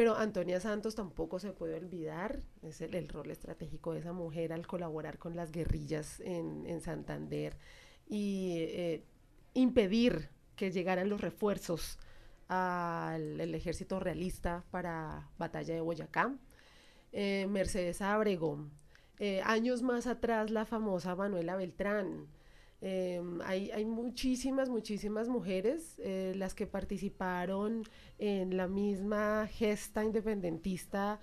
Pero 0.00 0.16
Antonia 0.16 0.60
Santos 0.60 0.94
tampoco 0.94 1.38
se 1.38 1.52
puede 1.52 1.74
olvidar, 1.74 2.40
es 2.62 2.80
el, 2.80 3.06
rol 3.06 3.30
estratégico 3.30 3.92
de 3.92 4.00
esa 4.00 4.14
mujer 4.14 4.50
al 4.50 4.66
colaborar 4.66 5.18
con 5.18 5.36
las 5.36 5.52
guerrillas 5.52 6.20
en, 6.20 6.66
en 6.66 6.80
Santander 6.80 7.58
y 8.08 8.54
eh, 8.60 9.04
impedir 9.52 10.30
que 10.56 10.70
llegaran 10.70 11.10
los 11.10 11.20
refuerzos 11.20 11.98
al 12.48 13.54
ejército 13.54 14.00
realista 14.00 14.64
para 14.70 15.28
batalla 15.36 15.74
de 15.74 15.82
Boyacá. 15.82 16.34
Eh, 17.12 17.46
Mercedes 17.50 18.00
Ábrego, 18.00 18.70
eh, 19.18 19.42
años 19.44 19.82
más 19.82 20.06
atrás 20.06 20.50
la 20.50 20.64
famosa 20.64 21.14
Manuela 21.14 21.56
Beltrán. 21.56 22.26
Eh, 22.82 23.20
hay, 23.44 23.70
hay 23.72 23.84
muchísimas, 23.84 24.68
muchísimas 24.70 25.28
mujeres 25.28 25.96
eh, 25.98 26.32
las 26.36 26.54
que 26.54 26.66
participaron 26.66 27.82
en 28.18 28.56
la 28.56 28.68
misma 28.68 29.46
gesta 29.48 30.02
independentista 30.04 31.20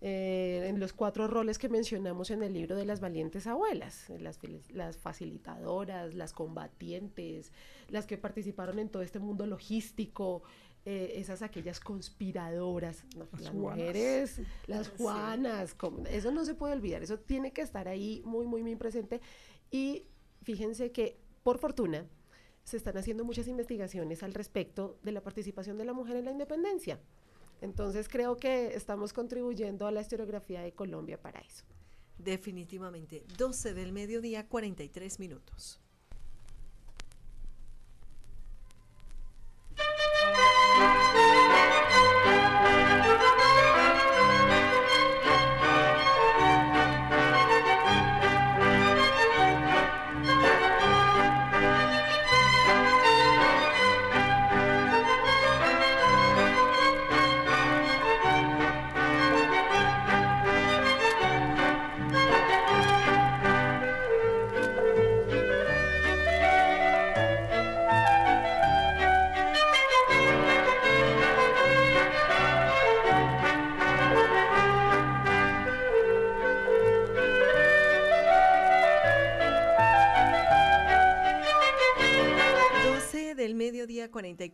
eh, 0.00 0.66
en 0.68 0.78
los 0.78 0.92
cuatro 0.92 1.26
roles 1.26 1.58
que 1.58 1.68
mencionamos 1.68 2.30
en 2.30 2.42
el 2.44 2.52
libro 2.52 2.76
de 2.76 2.84
las 2.84 3.00
valientes 3.00 3.46
abuelas, 3.48 4.08
las, 4.20 4.38
las 4.70 4.96
facilitadoras, 4.96 6.14
las 6.14 6.32
combatientes, 6.32 7.52
las 7.88 8.06
que 8.06 8.16
participaron 8.16 8.78
en 8.78 8.88
todo 8.90 9.02
este 9.02 9.18
mundo 9.18 9.44
logístico, 9.46 10.42
eh, 10.84 11.14
esas 11.16 11.42
aquellas 11.42 11.80
conspiradoras, 11.80 13.04
no, 13.16 13.26
Las 13.32 13.42
las, 13.42 13.54
mujeres, 13.54 14.40
las. 14.68 14.88
Juanas, 14.90 15.74
como- 15.74 16.06
eso 16.06 16.30
no 16.30 16.44
se 16.44 16.54
puede 16.54 16.74
olvidar, 16.74 17.02
eso 17.02 17.18
tiene 17.18 17.52
que 17.52 17.62
estar 17.62 17.88
ahí 17.88 18.22
muy, 18.24 18.46
muy, 18.46 18.62
muy 18.62 18.76
presente. 18.76 19.20
Y 19.70 20.04
fíjense 20.48 20.92
que, 20.92 21.20
por 21.42 21.58
fortuna, 21.58 22.06
se 22.64 22.78
están 22.78 22.96
haciendo 22.96 23.22
muchas 23.22 23.48
investigaciones 23.48 24.22
al 24.22 24.32
respecto 24.32 24.98
de 25.02 25.12
la 25.12 25.22
participación 25.22 25.76
de 25.76 25.84
la 25.84 25.92
mujer 25.92 26.16
en 26.16 26.24
la 26.24 26.30
independencia. 26.30 26.98
Entonces 27.60 28.08
creo 28.08 28.38
que 28.38 28.74
estamos 28.74 29.12
contribuyendo 29.12 29.86
a 29.86 29.92
la 29.92 30.00
historiografía 30.00 30.62
de 30.62 30.72
Colombia 30.72 31.20
para 31.20 31.40
eso. 31.40 31.66
Definitivamente. 32.16 33.26
12 33.36 33.74
del 33.74 33.92
mediodía, 33.92 34.48
43 34.48 35.20
minutos. 35.20 35.82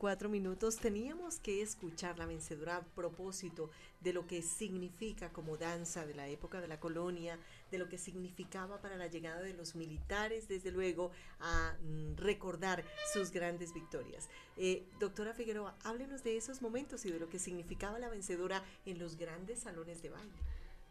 24 0.04 0.28
minutos 0.28 0.76
teníamos 0.76 1.38
que 1.38 1.62
escuchar 1.62 2.18
la 2.18 2.26
vencedora 2.26 2.76
a 2.76 2.82
propósito 2.82 3.70
de 4.02 4.12
lo 4.12 4.26
que 4.26 4.42
significa 4.42 5.32
como 5.32 5.56
danza 5.56 6.04
de 6.04 6.12
la 6.12 6.28
época 6.28 6.60
de 6.60 6.68
la 6.68 6.78
colonia, 6.78 7.38
de 7.70 7.78
lo 7.78 7.88
que 7.88 7.96
significaba 7.96 8.82
para 8.82 8.98
la 8.98 9.06
llegada 9.06 9.40
de 9.40 9.54
los 9.54 9.74
militares, 9.74 10.46
desde 10.46 10.72
luego, 10.72 11.10
a 11.40 11.74
mm, 11.80 12.16
recordar 12.18 12.84
sus 13.14 13.30
grandes 13.30 13.72
victorias. 13.72 14.28
Eh, 14.58 14.84
doctora 15.00 15.32
Figueroa, 15.32 15.74
háblenos 15.84 16.22
de 16.22 16.36
esos 16.36 16.60
momentos 16.60 17.06
y 17.06 17.10
de 17.10 17.18
lo 17.18 17.30
que 17.30 17.38
significaba 17.38 17.98
la 17.98 18.10
vencedora 18.10 18.62
en 18.84 18.98
los 18.98 19.16
grandes 19.16 19.60
salones 19.60 20.02
de 20.02 20.10
baile. 20.10 20.38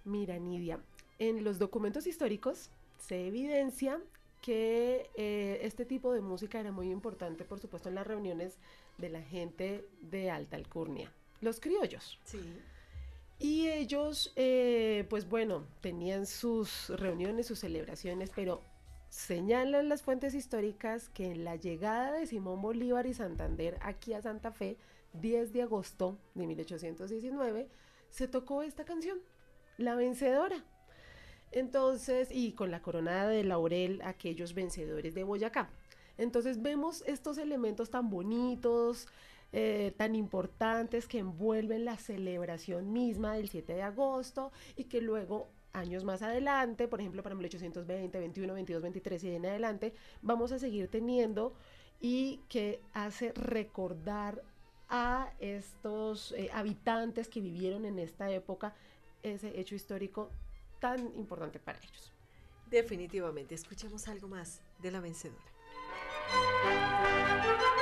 Mira, 0.05 0.39
Nidia, 0.39 0.79
en 1.19 1.43
los 1.43 1.59
documentos 1.59 2.07
históricos 2.07 2.71
se 2.97 3.27
evidencia 3.27 4.01
que 4.43 5.09
eh, 5.15 5.59
este 5.61 5.85
tipo 5.85 6.11
de 6.11 6.19
música 6.19 6.59
era 6.59 6.73
muy 6.73 6.91
importante, 6.91 7.45
por 7.45 7.61
supuesto, 7.61 7.87
en 7.87 7.95
las 7.95 8.05
reuniones 8.05 8.57
de 9.03 9.09
la 9.09 9.21
gente 9.21 9.85
de 9.99 10.31
alta 10.31 10.55
alcurnia, 10.55 11.11
los 11.41 11.59
criollos. 11.59 12.17
Sí. 12.23 12.39
Y 13.37 13.67
ellos, 13.67 14.31
eh, 14.37 15.05
pues 15.09 15.27
bueno, 15.27 15.67
tenían 15.81 16.25
sus 16.25 16.87
reuniones, 16.87 17.47
sus 17.47 17.59
celebraciones, 17.59 18.31
pero 18.33 18.61
señalan 19.09 19.89
las 19.89 20.03
fuentes 20.03 20.33
históricas 20.35 21.09
que 21.09 21.25
en 21.25 21.43
la 21.43 21.57
llegada 21.57 22.13
de 22.13 22.27
Simón 22.27 22.61
Bolívar 22.61 23.05
y 23.05 23.13
Santander 23.13 23.77
aquí 23.81 24.13
a 24.13 24.21
Santa 24.21 24.53
Fe, 24.53 24.77
10 25.11 25.51
de 25.51 25.63
agosto 25.63 26.17
de 26.33 26.47
1819, 26.47 27.67
se 28.09 28.29
tocó 28.29 28.63
esta 28.63 28.85
canción, 28.85 29.19
La 29.77 29.95
Vencedora. 29.95 30.63
Entonces, 31.51 32.29
y 32.31 32.53
con 32.53 32.71
la 32.71 32.81
coronada 32.81 33.27
de 33.27 33.43
laurel, 33.43 34.01
aquellos 34.05 34.53
vencedores 34.53 35.13
de 35.13 35.25
Boyacá. 35.25 35.69
Entonces 36.17 36.61
vemos 36.61 37.03
estos 37.07 37.37
elementos 37.37 37.89
tan 37.89 38.09
bonitos, 38.09 39.07
eh, 39.51 39.93
tan 39.97 40.15
importantes 40.15 41.07
que 41.07 41.19
envuelven 41.19 41.85
la 41.85 41.97
celebración 41.97 42.91
misma 42.91 43.33
del 43.33 43.49
7 43.49 43.73
de 43.73 43.83
agosto 43.83 44.51
y 44.75 44.85
que 44.85 45.01
luego 45.01 45.47
años 45.73 46.03
más 46.03 46.21
adelante, 46.21 46.87
por 46.87 47.01
ejemplo 47.01 47.23
para 47.23 47.35
1820, 47.35 48.19
21, 48.19 48.53
22, 48.53 48.81
23 48.81 49.23
y 49.23 49.35
en 49.35 49.45
adelante, 49.45 49.93
vamos 50.21 50.51
a 50.51 50.59
seguir 50.59 50.87
teniendo 50.87 51.53
y 51.99 52.41
que 52.49 52.81
hace 52.93 53.31
recordar 53.33 54.43
a 54.89 55.33
estos 55.39 56.31
eh, 56.33 56.49
habitantes 56.53 57.27
que 57.27 57.41
vivieron 57.41 57.85
en 57.85 57.97
esta 57.99 58.29
época 58.31 58.75
ese 59.23 59.59
hecho 59.59 59.75
histórico 59.75 60.29
tan 60.79 60.99
importante 61.15 61.59
para 61.59 61.79
ellos. 61.79 62.11
Definitivamente, 62.69 63.55
escuchemos 63.55 64.07
algo 64.07 64.27
más 64.27 64.61
de 64.81 64.91
la 64.91 64.99
vencedora. 64.99 65.52
Thank 66.33 67.61
you. 67.61 67.72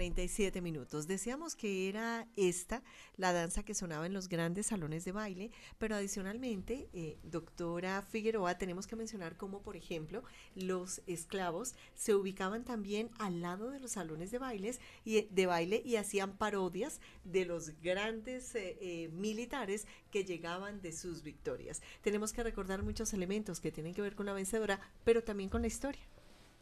47 0.00 0.62
minutos. 0.62 1.06
Decíamos 1.06 1.54
que 1.54 1.86
era 1.90 2.26
esta 2.34 2.82
la 3.18 3.34
danza 3.34 3.62
que 3.62 3.74
sonaba 3.74 4.06
en 4.06 4.14
los 4.14 4.30
grandes 4.30 4.68
salones 4.68 5.04
de 5.04 5.12
baile, 5.12 5.50
pero 5.76 5.94
adicionalmente, 5.94 6.88
eh, 6.94 7.18
doctora 7.22 8.00
Figueroa, 8.00 8.56
tenemos 8.56 8.86
que 8.86 8.96
mencionar 8.96 9.36
cómo, 9.36 9.60
por 9.60 9.76
ejemplo, 9.76 10.24
los 10.54 11.02
esclavos 11.06 11.74
se 11.94 12.14
ubicaban 12.14 12.64
también 12.64 13.10
al 13.18 13.42
lado 13.42 13.70
de 13.70 13.78
los 13.78 13.92
salones 13.92 14.30
de 14.30 14.38
bailes 14.38 14.80
y 15.04 15.20
de 15.20 15.44
baile 15.44 15.82
y 15.84 15.96
hacían 15.96 16.34
parodias 16.38 16.98
de 17.24 17.44
los 17.44 17.78
grandes 17.82 18.54
eh, 18.54 18.78
eh, 18.80 19.10
militares 19.12 19.86
que 20.10 20.24
llegaban 20.24 20.80
de 20.80 20.94
sus 20.94 21.22
victorias. 21.22 21.82
Tenemos 22.00 22.32
que 22.32 22.42
recordar 22.42 22.82
muchos 22.82 23.12
elementos 23.12 23.60
que 23.60 23.70
tienen 23.70 23.92
que 23.92 24.00
ver 24.00 24.14
con 24.14 24.24
la 24.24 24.32
vencedora, 24.32 24.80
pero 25.04 25.22
también 25.22 25.50
con 25.50 25.60
la 25.60 25.68
historia. 25.68 26.00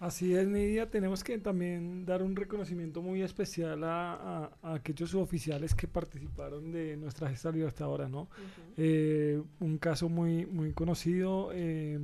Así 0.01 0.33
es, 0.33 0.47
Nidia. 0.47 0.89
Tenemos 0.89 1.25
que 1.25 1.39
también 1.39 2.05
dar 2.07 2.23
un 2.23 2.37
reconocimiento 2.37 3.03
muy 3.03 3.23
especial 3.23 3.83
a, 3.83 4.51
aquellos 4.63 5.13
oficiales 5.15 5.75
que 5.75 5.89
participaron 5.89 6.71
de 6.71 6.97
nuestra 6.97 7.29
gesta 7.29 7.51
ahora, 7.81 8.09
¿no? 8.09 8.29
Eh, 8.77 9.43
un 9.59 9.79
caso 9.79 10.09
muy, 10.09 10.47
muy 10.47 10.73
conocido, 10.73 11.51
eh, 11.53 11.99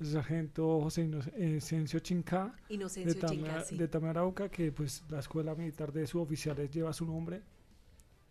el 0.00 0.06
sargento 0.06 0.82
José 0.82 1.02
Inocencio 1.38 2.00
Chinca, 2.00 2.54
de, 2.68 3.14
Tamara, 3.14 3.64
de 3.70 3.88
Tamarauca, 3.88 4.50
que 4.50 4.70
pues 4.70 5.02
la 5.08 5.20
escuela 5.20 5.54
militar 5.54 5.92
de 5.92 6.06
suboficiales 6.06 6.70
lleva 6.70 6.92
su 6.92 7.06
nombre. 7.06 7.40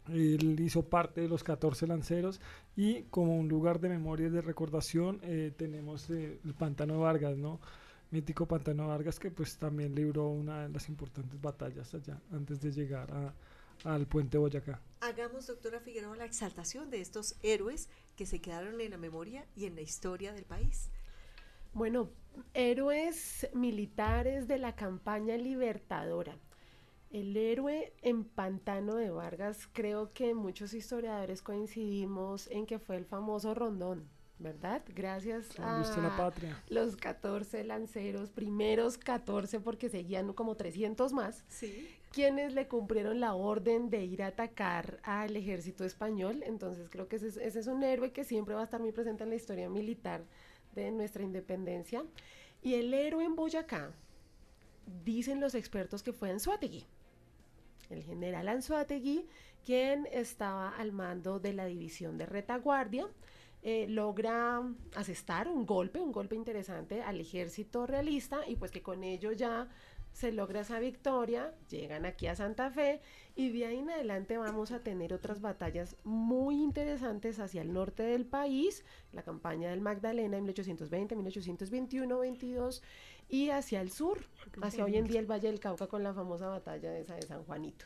Él 0.10 0.60
hizo 0.60 0.84
parte 0.84 1.22
de 1.22 1.30
los 1.30 1.44
14 1.44 1.88
lanceros 1.88 2.42
y 2.76 3.04
como 3.04 3.38
un 3.38 3.48
lugar 3.48 3.80
de 3.80 3.90
memoria 3.90 4.28
y 4.28 4.30
de 4.30 4.42
recordación 4.42 5.20
eh, 5.24 5.52
tenemos 5.56 6.10
el 6.10 6.54
Pantano 6.60 6.96
de 6.96 7.00
Vargas, 7.00 7.38
¿no? 7.38 7.60
Mítico 8.14 8.48
Pantano 8.48 8.88
Vargas 8.88 9.20
que 9.20 9.32
pues 9.32 9.58
también 9.58 9.96
libró 9.96 10.30
una 10.30 10.64
de 10.64 10.70
las 10.70 10.88
importantes 10.88 11.42
batallas 11.42 11.94
allá 11.96 12.22
antes 12.32 12.62
de 12.62 12.72
llegar 12.72 13.12
a, 13.12 13.34
al 13.90 14.06
puente 14.06 14.38
Boyacá. 14.38 14.80
Hagamos, 15.02 15.48
doctora 15.48 15.80
Figueroa, 15.80 16.16
la 16.16 16.26
exaltación 16.26 16.92
de 16.92 17.02
estos 17.02 17.36
héroes 17.42 17.90
que 18.16 18.28
se 18.28 18.40
quedaron 18.40 18.80
en 18.80 18.92
la 18.92 18.98
memoria 18.98 19.48
y 19.56 19.66
en 19.66 19.74
la 19.74 19.82
historia 19.82 20.32
del 20.32 20.46
país. 20.46 20.92
Bueno, 21.74 22.12
héroes 22.54 23.50
militares 23.56 24.48
de 24.48 24.60
la 24.60 24.76
campaña 24.76 25.36
libertadora. 25.36 26.38
El 27.10 27.36
héroe 27.36 27.94
en 28.04 28.26
Pantano 28.26 28.96
de 28.96 29.10
Vargas, 29.10 29.68
creo 29.74 30.14
que 30.14 30.36
muchos 30.36 30.76
historiadores 30.76 31.42
coincidimos 31.42 32.48
en 32.52 32.68
que 32.68 32.78
fue 32.78 32.98
el 32.98 33.06
famoso 33.06 33.56
Rondón. 33.56 34.08
¿Verdad? 34.40 34.82
Gracias 34.94 35.58
a 35.60 35.84
los 36.70 36.96
14 36.96 37.64
lanceros, 37.64 38.30
primeros 38.30 38.98
14 38.98 39.60
porque 39.60 39.90
seguían 39.90 40.34
como 40.34 40.56
300 40.56 41.14
más, 41.14 41.44
quienes 42.12 42.54
le 42.54 42.68
cumplieron 42.68 43.20
la 43.20 43.36
orden 43.36 43.90
de 43.90 44.04
ir 44.04 44.24
a 44.24 44.28
atacar 44.28 45.00
al 45.04 45.36
ejército 45.36 45.86
español. 45.86 46.44
Entonces 46.46 46.90
creo 46.90 47.08
que 47.08 47.18
ese, 47.18 47.48
es 47.48 47.68
un 47.68 47.84
héroe 47.84 48.12
que 48.12 48.24
siempre 48.24 48.56
va 48.56 48.62
a 48.62 48.66
estar 48.66 48.82
muy 48.82 48.92
presente 48.92 49.24
en 49.24 49.30
la 49.30 49.36
historia 49.36 49.70
militar 49.70 50.22
de 50.76 50.92
nuestra 50.92 51.24
independencia. 51.24 52.04
Y 52.62 52.76
el 52.76 52.94
héroe 52.94 53.24
en 53.24 53.36
Boyacá, 53.36 53.92
dicen 55.06 55.40
los 55.40 55.56
expertos 55.56 56.04
que 56.04 56.14
fue 56.14 56.30
Anzuategui. 56.30 56.86
El 57.90 58.04
general 58.04 58.48
Anzuategui, 58.48 59.26
quien 59.66 60.08
estaba 60.12 60.70
al 60.70 60.92
mando 60.92 61.40
de 61.40 61.54
la 61.54 61.66
división 61.66 62.18
de 62.18 62.26
retaguardia, 62.26 63.08
eh, 63.66 63.86
logra 63.88 64.62
asestar 64.94 65.48
un 65.48 65.66
golpe, 65.66 66.02
un 66.02 66.12
golpe 66.12 66.36
interesante 66.36 67.02
al 67.02 67.22
ejército 67.22 67.88
realista 67.88 68.46
y 68.46 68.58
pues 68.58 68.72
que 68.72 68.82
con 68.82 69.06
ello 69.06 69.32
ya 69.32 69.70
se 70.12 70.34
logra 70.34 70.62
esa 70.62 70.80
victoria, 70.80 71.54
llegan 71.70 72.06
aquí 72.06 72.28
a 72.28 72.36
Santa 72.36 72.70
Fe 72.72 73.00
y 73.36 73.58
de 73.58 73.66
ahí 73.66 73.80
en 73.80 73.90
adelante 73.90 74.38
vamos 74.38 74.72
a 74.72 74.80
tener 74.80 75.14
otras 75.14 75.40
batallas 75.40 75.96
muy 76.04 76.62
interesantes 76.62 77.40
hacia 77.40 77.62
el 77.62 77.72
norte 77.72 78.04
del 78.04 78.26
país, 78.26 78.84
la 79.14 79.24
campaña 79.24 79.70
del 79.70 79.80
Magdalena 79.80 80.38
en 80.38 80.44
1820, 80.44 81.16
1821, 81.16 82.20
22 82.20 82.84
y 83.30 83.50
hacia 83.50 83.80
el 83.80 83.92
sur, 83.92 84.28
hacia 84.62 84.84
hoy 84.84 84.98
en 84.98 85.06
día 85.06 85.22
el 85.22 85.26
Valle 85.26 85.48
del 85.48 85.62
Cauca 85.62 85.88
con 85.88 86.04
la 86.04 86.14
famosa 86.14 86.50
batalla 86.50 86.98
esa 86.98 87.16
de 87.16 87.22
San 87.22 87.44
Juanito. 87.46 87.86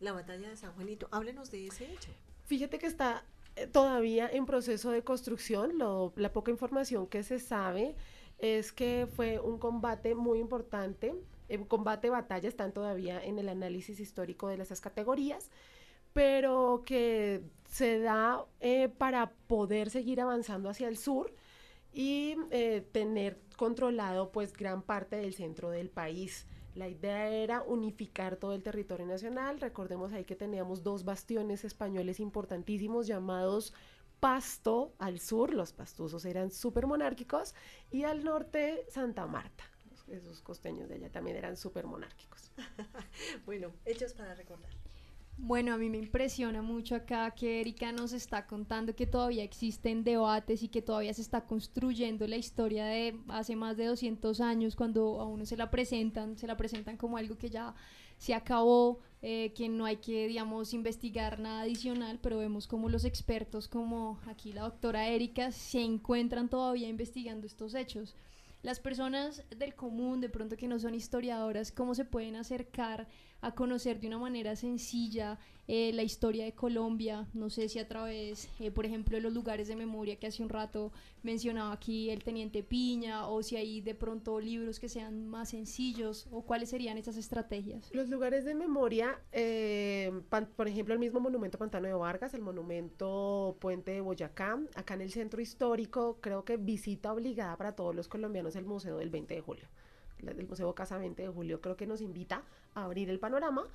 La 0.00 0.12
batalla 0.12 0.50
de 0.50 0.56
San 0.56 0.72
Juanito, 0.74 1.08
háblenos 1.12 1.52
de 1.52 1.68
ese 1.68 1.84
hecho. 1.84 2.10
Fíjate 2.44 2.78
que 2.78 2.86
está 2.86 3.24
todavía 3.72 4.28
en 4.28 4.46
proceso 4.46 4.90
de 4.90 5.02
construcción. 5.02 5.78
la 6.16 6.32
poca 6.32 6.50
información 6.50 7.06
que 7.06 7.22
se 7.22 7.38
sabe 7.38 7.94
es 8.38 8.72
que 8.72 9.06
fue 9.14 9.38
un 9.38 9.58
combate 9.58 10.14
muy 10.14 10.38
importante. 10.38 11.14
El 11.48 11.66
combate 11.66 12.10
batalla 12.10 12.48
están 12.48 12.72
todavía 12.72 13.22
en 13.22 13.38
el 13.38 13.48
análisis 13.48 14.00
histórico 14.00 14.48
de 14.48 14.60
esas 14.62 14.80
categorías, 14.80 15.50
pero 16.12 16.82
que 16.86 17.42
se 17.68 17.98
da 18.00 18.44
eh, 18.60 18.88
para 18.88 19.32
poder 19.46 19.90
seguir 19.90 20.20
avanzando 20.20 20.68
hacia 20.68 20.88
el 20.88 20.96
sur 20.96 21.32
y 21.92 22.36
eh, 22.50 22.86
tener 22.92 23.38
controlado 23.56 24.32
pues 24.32 24.52
gran 24.52 24.82
parte 24.82 25.16
del 25.16 25.34
centro 25.34 25.70
del 25.70 25.90
país. 25.90 26.46
La 26.74 26.88
idea 26.88 27.28
era 27.28 27.62
unificar 27.62 28.36
todo 28.36 28.52
el 28.52 28.62
territorio 28.62 29.06
nacional. 29.06 29.60
Recordemos 29.60 30.12
ahí 30.12 30.24
que 30.24 30.34
teníamos 30.34 30.82
dos 30.82 31.04
bastiones 31.04 31.64
españoles 31.64 32.20
importantísimos 32.20 33.06
llamados 33.06 33.72
Pasto 34.20 34.94
al 34.98 35.20
sur, 35.20 35.52
los 35.52 35.74
pastusos 35.74 36.24
eran 36.24 36.50
súper 36.50 36.86
monárquicos, 36.86 37.54
y 37.90 38.04
al 38.04 38.24
norte 38.24 38.86
Santa 38.88 39.26
Marta. 39.26 39.64
Esos 40.08 40.40
costeños 40.40 40.88
de 40.88 40.94
allá 40.94 41.10
también 41.10 41.36
eran 41.36 41.56
súper 41.56 41.86
monárquicos. 41.86 42.50
bueno, 43.44 43.72
hechos 43.84 44.14
para 44.14 44.34
recordar. 44.34 44.70
Bueno, 45.36 45.74
a 45.74 45.76
mí 45.76 45.90
me 45.90 45.98
impresiona 45.98 46.62
mucho 46.62 46.94
acá 46.94 47.32
que 47.32 47.60
Erika 47.60 47.90
nos 47.90 48.12
está 48.12 48.46
contando 48.46 48.94
que 48.94 49.06
todavía 49.06 49.42
existen 49.42 50.04
debates 50.04 50.62
y 50.62 50.68
que 50.68 50.80
todavía 50.80 51.12
se 51.12 51.22
está 51.22 51.44
construyendo 51.44 52.26
la 52.28 52.36
historia 52.36 52.86
de 52.86 53.18
hace 53.28 53.56
más 53.56 53.76
de 53.76 53.86
200 53.86 54.40
años 54.40 54.76
cuando 54.76 55.20
a 55.20 55.26
uno 55.26 55.44
se 55.44 55.56
la 55.56 55.70
presentan, 55.70 56.38
se 56.38 56.46
la 56.46 56.56
presentan 56.56 56.96
como 56.96 57.16
algo 57.16 57.36
que 57.36 57.50
ya 57.50 57.74
se 58.16 58.32
acabó, 58.32 59.00
eh, 59.22 59.52
que 59.56 59.68
no 59.68 59.84
hay 59.86 59.96
que, 59.96 60.28
digamos, 60.28 60.72
investigar 60.72 61.40
nada 61.40 61.62
adicional, 61.62 62.20
pero 62.22 62.38
vemos 62.38 62.68
como 62.68 62.88
los 62.88 63.04
expertos, 63.04 63.66
como 63.66 64.20
aquí 64.26 64.52
la 64.52 64.62
doctora 64.62 65.08
Erika, 65.08 65.50
se 65.50 65.82
encuentran 65.82 66.48
todavía 66.48 66.88
investigando 66.88 67.46
estos 67.46 67.74
hechos. 67.74 68.14
Las 68.62 68.80
personas 68.80 69.44
del 69.54 69.74
común, 69.74 70.22
de 70.22 70.30
pronto 70.30 70.56
que 70.56 70.68
no 70.68 70.78
son 70.78 70.94
historiadoras, 70.94 71.70
¿cómo 71.70 71.94
se 71.94 72.06
pueden 72.06 72.34
acercar 72.34 73.08
a 73.44 73.54
conocer 73.54 74.00
de 74.00 74.06
una 74.06 74.18
manera 74.18 74.56
sencilla 74.56 75.38
eh, 75.68 75.92
la 75.92 76.02
historia 76.02 76.44
de 76.44 76.52
Colombia, 76.52 77.26
no 77.34 77.50
sé 77.50 77.68
si 77.68 77.78
a 77.78 77.86
través, 77.86 78.48
eh, 78.58 78.70
por 78.70 78.86
ejemplo, 78.86 79.16
de 79.16 79.22
los 79.22 79.32
lugares 79.32 79.68
de 79.68 79.76
memoria 79.76 80.16
que 80.16 80.26
hace 80.26 80.42
un 80.42 80.48
rato 80.48 80.92
mencionaba 81.22 81.72
aquí 81.72 82.10
el 82.10 82.22
Teniente 82.22 82.62
Piña, 82.62 83.26
o 83.28 83.42
si 83.42 83.56
hay 83.56 83.80
de 83.80 83.94
pronto 83.94 84.40
libros 84.40 84.78
que 84.78 84.88
sean 84.88 85.26
más 85.26 85.50
sencillos, 85.50 86.26
o 86.30 86.42
cuáles 86.42 86.70
serían 86.70 86.96
esas 86.96 87.16
estrategias. 87.16 87.90
Los 87.94 88.08
lugares 88.08 88.44
de 88.44 88.54
memoria, 88.54 89.18
eh, 89.32 90.10
por 90.56 90.68
ejemplo, 90.68 90.94
el 90.94 91.00
mismo 91.00 91.20
monumento 91.20 91.58
Pantano 91.58 91.86
de 91.86 91.94
Vargas, 91.94 92.34
el 92.34 92.42
monumento 92.42 93.56
Puente 93.60 93.92
de 93.92 94.00
Boyacá, 94.00 94.58
acá 94.74 94.94
en 94.94 95.02
el 95.02 95.10
centro 95.10 95.40
histórico, 95.40 96.18
creo 96.20 96.44
que 96.44 96.56
visita 96.56 97.12
obligada 97.12 97.56
para 97.56 97.74
todos 97.74 97.94
los 97.94 98.08
colombianos 98.08 98.56
el 98.56 98.64
Museo 98.64 98.98
del 98.98 99.10
20 99.10 99.34
de 99.34 99.40
Julio. 99.40 99.68
El 100.18 100.46
Museo 100.46 100.74
Casa 100.74 100.98
20 100.98 101.22
de 101.22 101.28
Julio 101.28 101.60
creo 101.60 101.76
que 101.76 101.86
nos 101.86 102.00
invita 102.00 102.42
a 102.74 102.84
abrir 102.84 103.10
el 103.10 103.18
panorama 103.18 103.68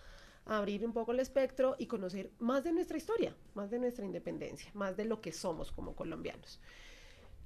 abrir 0.45 0.85
un 0.85 0.93
poco 0.93 1.11
el 1.11 1.19
espectro 1.19 1.75
y 1.77 1.85
conocer 1.85 2.31
más 2.39 2.63
de 2.63 2.71
nuestra 2.71 2.97
historia, 2.97 3.35
más 3.53 3.69
de 3.69 3.79
nuestra 3.79 4.05
independencia, 4.05 4.71
más 4.73 4.97
de 4.97 5.05
lo 5.05 5.21
que 5.21 5.31
somos 5.31 5.71
como 5.71 5.95
colombianos. 5.95 6.59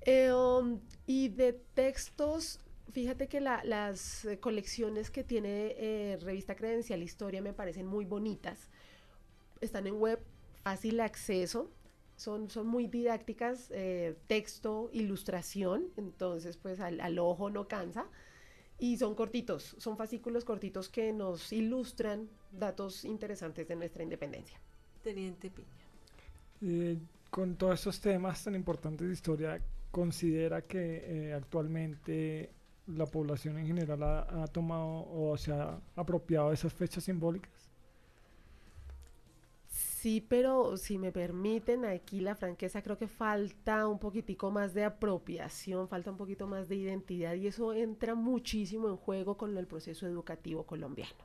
Eh, 0.02 0.32
um, 0.32 0.80
y 1.06 1.30
de 1.30 1.54
textos, 1.54 2.60
fíjate 2.92 3.28
que 3.28 3.42
las 3.42 4.28
colecciones 4.40 5.12
que 5.12 5.24
tiene 5.24 5.76
eh, 5.78 6.18
Revista 6.22 6.56
Credencial 6.56 7.04
Historia 7.04 7.42
me 7.42 7.54
parecen 7.54 7.86
muy 7.86 8.06
bonitas. 8.06 8.70
Están 9.62 9.88
en 9.88 9.96
web, 9.96 10.20
fácil 10.64 11.00
acceso, 11.00 11.72
son, 12.16 12.50
son 12.50 12.68
muy 12.68 12.88
didácticas, 12.88 13.70
eh, 13.72 14.16
texto, 14.28 14.90
ilustración, 14.94 15.88
entonces 15.98 16.58
pues 16.58 16.80
al, 16.80 17.00
al 17.02 17.20
ojo 17.20 17.50
no 17.50 17.68
cansa 17.68 18.08
y 18.80 18.98
son 18.98 19.16
cortitos, 19.16 19.76
son 19.78 19.98
fascículos 19.98 20.46
cortitos 20.46 20.90
que 20.90 21.14
nos 21.14 21.54
ilustran 21.54 22.30
datos 22.52 23.06
interesantes 23.06 23.68
de 23.68 23.76
nuestra 23.76 24.04
independencia. 24.04 24.60
Teniente 25.04 25.50
Piña. 25.50 25.70
Eh, 26.62 26.98
con 27.30 27.56
todos 27.56 27.80
estos 27.80 28.00
temas 28.00 28.44
tan 28.44 28.56
importantes 28.56 29.08
de 29.08 29.14
historia, 29.14 29.62
¿considera 29.92 30.62
que 30.62 31.04
eh, 31.06 31.34
actualmente 31.34 32.52
la 32.88 33.06
población 33.06 33.58
en 33.58 33.68
general 33.68 34.04
ha, 34.04 34.48
tomado 34.48 35.08
o 35.10 35.38
se 35.38 35.52
ha 35.52 35.80
apropiado 35.96 36.50
de 36.50 36.56
esas 36.56 36.74
fechas 36.74 37.04
simbólicas? 37.04 37.52
Sí, 40.04 40.20
pero 40.22 40.76
si 40.78 40.98
me 40.98 41.12
permiten 41.12 41.86
aquí 41.86 42.20
la 42.20 42.36
franqueza, 42.36 42.82
creo 42.82 42.98
que 42.98 43.08
falta 43.08 43.88
un 43.88 44.00
poquitico 44.00 44.52
más 44.52 44.74
de 44.74 44.84
apropiación, 44.84 45.88
falta 45.88 46.12
un 46.12 46.18
poquito 46.18 46.48
más 46.48 46.68
de 46.68 46.76
identidad 46.76 47.34
y 47.36 47.48
eso 47.48 47.74
entra 47.74 48.13
muchísimo 48.16 48.89
en 48.89 48.98
juego 48.98 49.38
con 49.38 49.56
el 49.58 49.68
proceso 49.68 50.06
educativo 50.08 50.66
colombiano. 50.66 51.24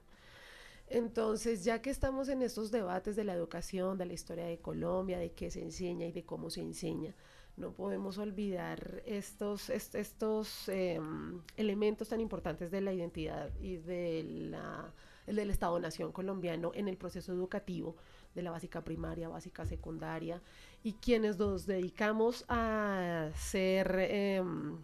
Entonces, 0.89 1.65
ya 1.65 1.83
que 1.83 1.91
estamos 1.91 2.29
en 2.29 2.43
estos 2.43 2.71
debates 2.71 3.17
de 3.17 3.25
la 3.25 3.35
educación, 3.35 3.99
de 3.99 4.07
la 4.07 4.15
historia 4.15 4.47
de 4.47 4.59
Colombia, 4.59 5.19
de 5.19 5.33
qué 5.33 5.51
se 5.51 5.63
enseña 5.63 6.07
y 6.07 6.13
de 6.13 6.25
cómo 6.25 6.51
se 6.51 6.63
enseña, 6.63 7.15
no 7.57 7.73
podemos 7.73 8.19
olvidar 8.19 9.03
estos, 9.07 9.71
est- 9.71 9.95
estos 9.97 10.69
em, 10.69 11.41
elementos 11.57 12.09
tan 12.09 12.21
importantes 12.21 12.71
de 12.71 12.81
la 12.81 12.93
identidad 12.93 13.51
y 13.61 13.77
de 13.79 14.25
la, 14.51 14.93
el 15.27 15.37
del 15.37 15.51
Estado-Nación 15.51 16.13
colombiano 16.13 16.71
en 16.75 16.89
el 16.89 16.97
proceso 16.97 17.33
educativo 17.33 17.97
de 18.35 18.43
la 18.43 18.51
básica 18.51 18.83
primaria, 18.83 19.29
básica 19.29 19.67
secundaria, 19.67 20.41
y 20.83 20.95
quienes 20.95 21.39
nos 21.39 21.67
dedicamos 21.67 22.45
a 22.49 23.31
ser 23.35 23.97
em, 23.99 24.79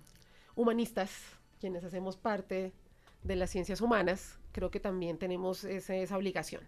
humanistas, 0.57 1.11
quienes 1.61 1.85
hacemos 1.85 2.17
parte 2.17 2.73
de 3.23 3.37
las 3.37 3.51
ciencias 3.51 3.81
humanas, 3.81 4.39
creo 4.53 4.71
que 4.71 4.81
también 4.81 5.19
tenemos 5.19 5.65
esa 5.65 6.17
obligación 6.17 6.63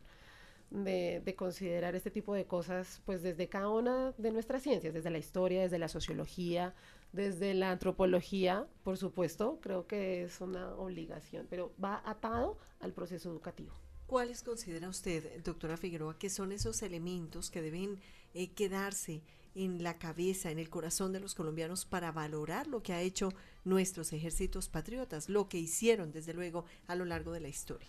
de, 0.71 1.21
de 1.25 1.35
considerar 1.37 1.95
este 1.95 2.11
tipo 2.11 2.35
de 2.35 2.47
cosas, 2.47 3.01
pues 3.05 3.23
desde 3.23 3.49
cada 3.49 3.69
una 3.69 4.13
de 4.19 4.33
nuestras 4.33 4.63
ciencias, 4.63 4.95
desde 4.95 5.11
la 5.11 5.19
historia, 5.19 5.63
desde 5.63 5.79
la 5.79 5.89
sociología, 5.89 6.75
desde 7.13 7.55
la 7.55 7.71
antropología, 7.71 8.67
por 8.83 8.97
supuesto, 8.97 9.59
creo 9.61 9.87
que 9.87 10.25
es 10.25 10.41
una 10.41 10.75
obligación, 10.75 11.47
pero 11.49 11.73
va 11.83 12.03
atado 12.05 12.59
al 12.81 12.93
proceso 12.93 13.31
educativo. 13.31 13.75
¿Cuáles 14.07 14.43
considera 14.43 14.89
usted, 14.89 15.43
doctora 15.43 15.77
Figueroa, 15.77 16.19
que 16.19 16.31
son 16.31 16.53
esos 16.53 16.83
elementos 16.83 17.51
que 17.51 17.63
deben 17.63 17.99
eh, 18.35 18.49
quedarse 18.51 19.23
en 19.55 19.83
la 19.83 19.99
cabeza, 19.99 20.51
en 20.51 20.59
el 20.59 20.69
corazón 20.69 21.13
de 21.13 21.21
los 21.21 21.35
colombianos 21.35 21.85
para 21.85 22.13
valorar 22.13 22.67
lo 22.67 22.83
que 22.83 22.93
ha 22.93 23.01
hecho 23.01 23.33
nuestros 23.65 24.13
ejércitos 24.13 24.69
patriotas, 24.69 25.29
lo 25.29 25.49
que 25.49 25.59
hicieron, 25.59 26.13
desde 26.13 26.35
luego, 26.35 26.67
a 26.87 26.95
lo 26.95 27.05
largo 27.05 27.33
de 27.33 27.41
la 27.41 27.49
historia? 27.49 27.89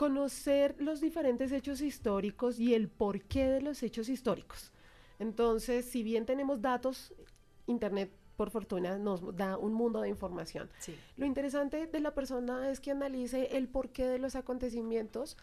conocer 0.00 0.76
los 0.78 1.02
diferentes 1.02 1.52
hechos 1.52 1.82
históricos 1.82 2.58
y 2.58 2.72
el 2.72 2.88
porqué 2.88 3.44
de 3.44 3.60
los 3.60 3.82
hechos 3.82 4.08
históricos. 4.08 4.72
Entonces, 5.18 5.84
si 5.84 6.02
bien 6.02 6.24
tenemos 6.24 6.62
datos, 6.62 7.12
Internet, 7.66 8.10
por 8.40 8.48
fortuna, 8.48 8.96
nos 8.96 9.36
da 9.36 9.58
un 9.58 9.74
mundo 9.74 10.00
de 10.00 10.08
información. 10.08 10.70
Sí. 10.78 10.96
Lo 11.18 11.26
interesante 11.26 11.86
de 11.86 12.00
la 12.00 12.14
persona 12.14 12.70
es 12.70 12.80
que 12.80 12.90
analice 12.90 13.54
el 13.58 13.68
porqué 13.68 14.06
de 14.06 14.18
los 14.18 14.34
acontecimientos, 14.34 15.36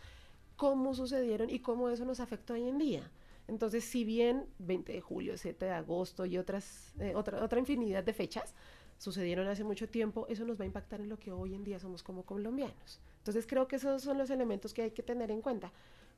cómo 0.56 0.96
sucedieron 0.96 1.52
y 1.52 1.60
cómo 1.60 1.90
eso 1.90 2.06
nos 2.06 2.20
afecta 2.20 2.54
hoy 2.54 2.68
en 2.68 2.80
día. 2.80 3.12
Entonces, 3.48 3.84
si 3.84 4.04
bien 4.04 4.48
20 4.58 4.94
de 4.94 5.02
julio, 5.02 5.38
7 5.38 5.64
de 5.64 5.72
agosto 5.74 6.26
y 6.26 6.40
otras, 6.40 6.92
eh, 6.98 7.14
otra, 7.14 7.44
otra 7.44 7.60
infinidad 7.60 8.04
de 8.04 8.14
fechas 8.14 8.56
sucedieron 8.98 9.48
hace 9.48 9.64
mucho 9.64 9.88
tiempo, 9.88 10.26
eso 10.28 10.44
nos 10.44 10.60
va 10.60 10.64
a 10.64 10.66
impactar 10.66 11.00
en 11.00 11.10
lo 11.10 11.20
que 11.20 11.32
hoy 11.32 11.54
en 11.54 11.64
día 11.64 11.78
somos 11.78 12.02
como 12.02 12.24
colombianos. 12.24 13.00
Entonces, 13.20 13.46
creo 13.46 13.68
que 13.68 13.76
esos 13.76 14.02
son 14.02 14.18
los 14.18 14.32
elementos 14.32 14.74
que 14.74 14.82
hay 14.82 14.90
que 14.90 15.04
tener 15.04 15.30
en 15.30 15.42
cuenta. 15.42 15.72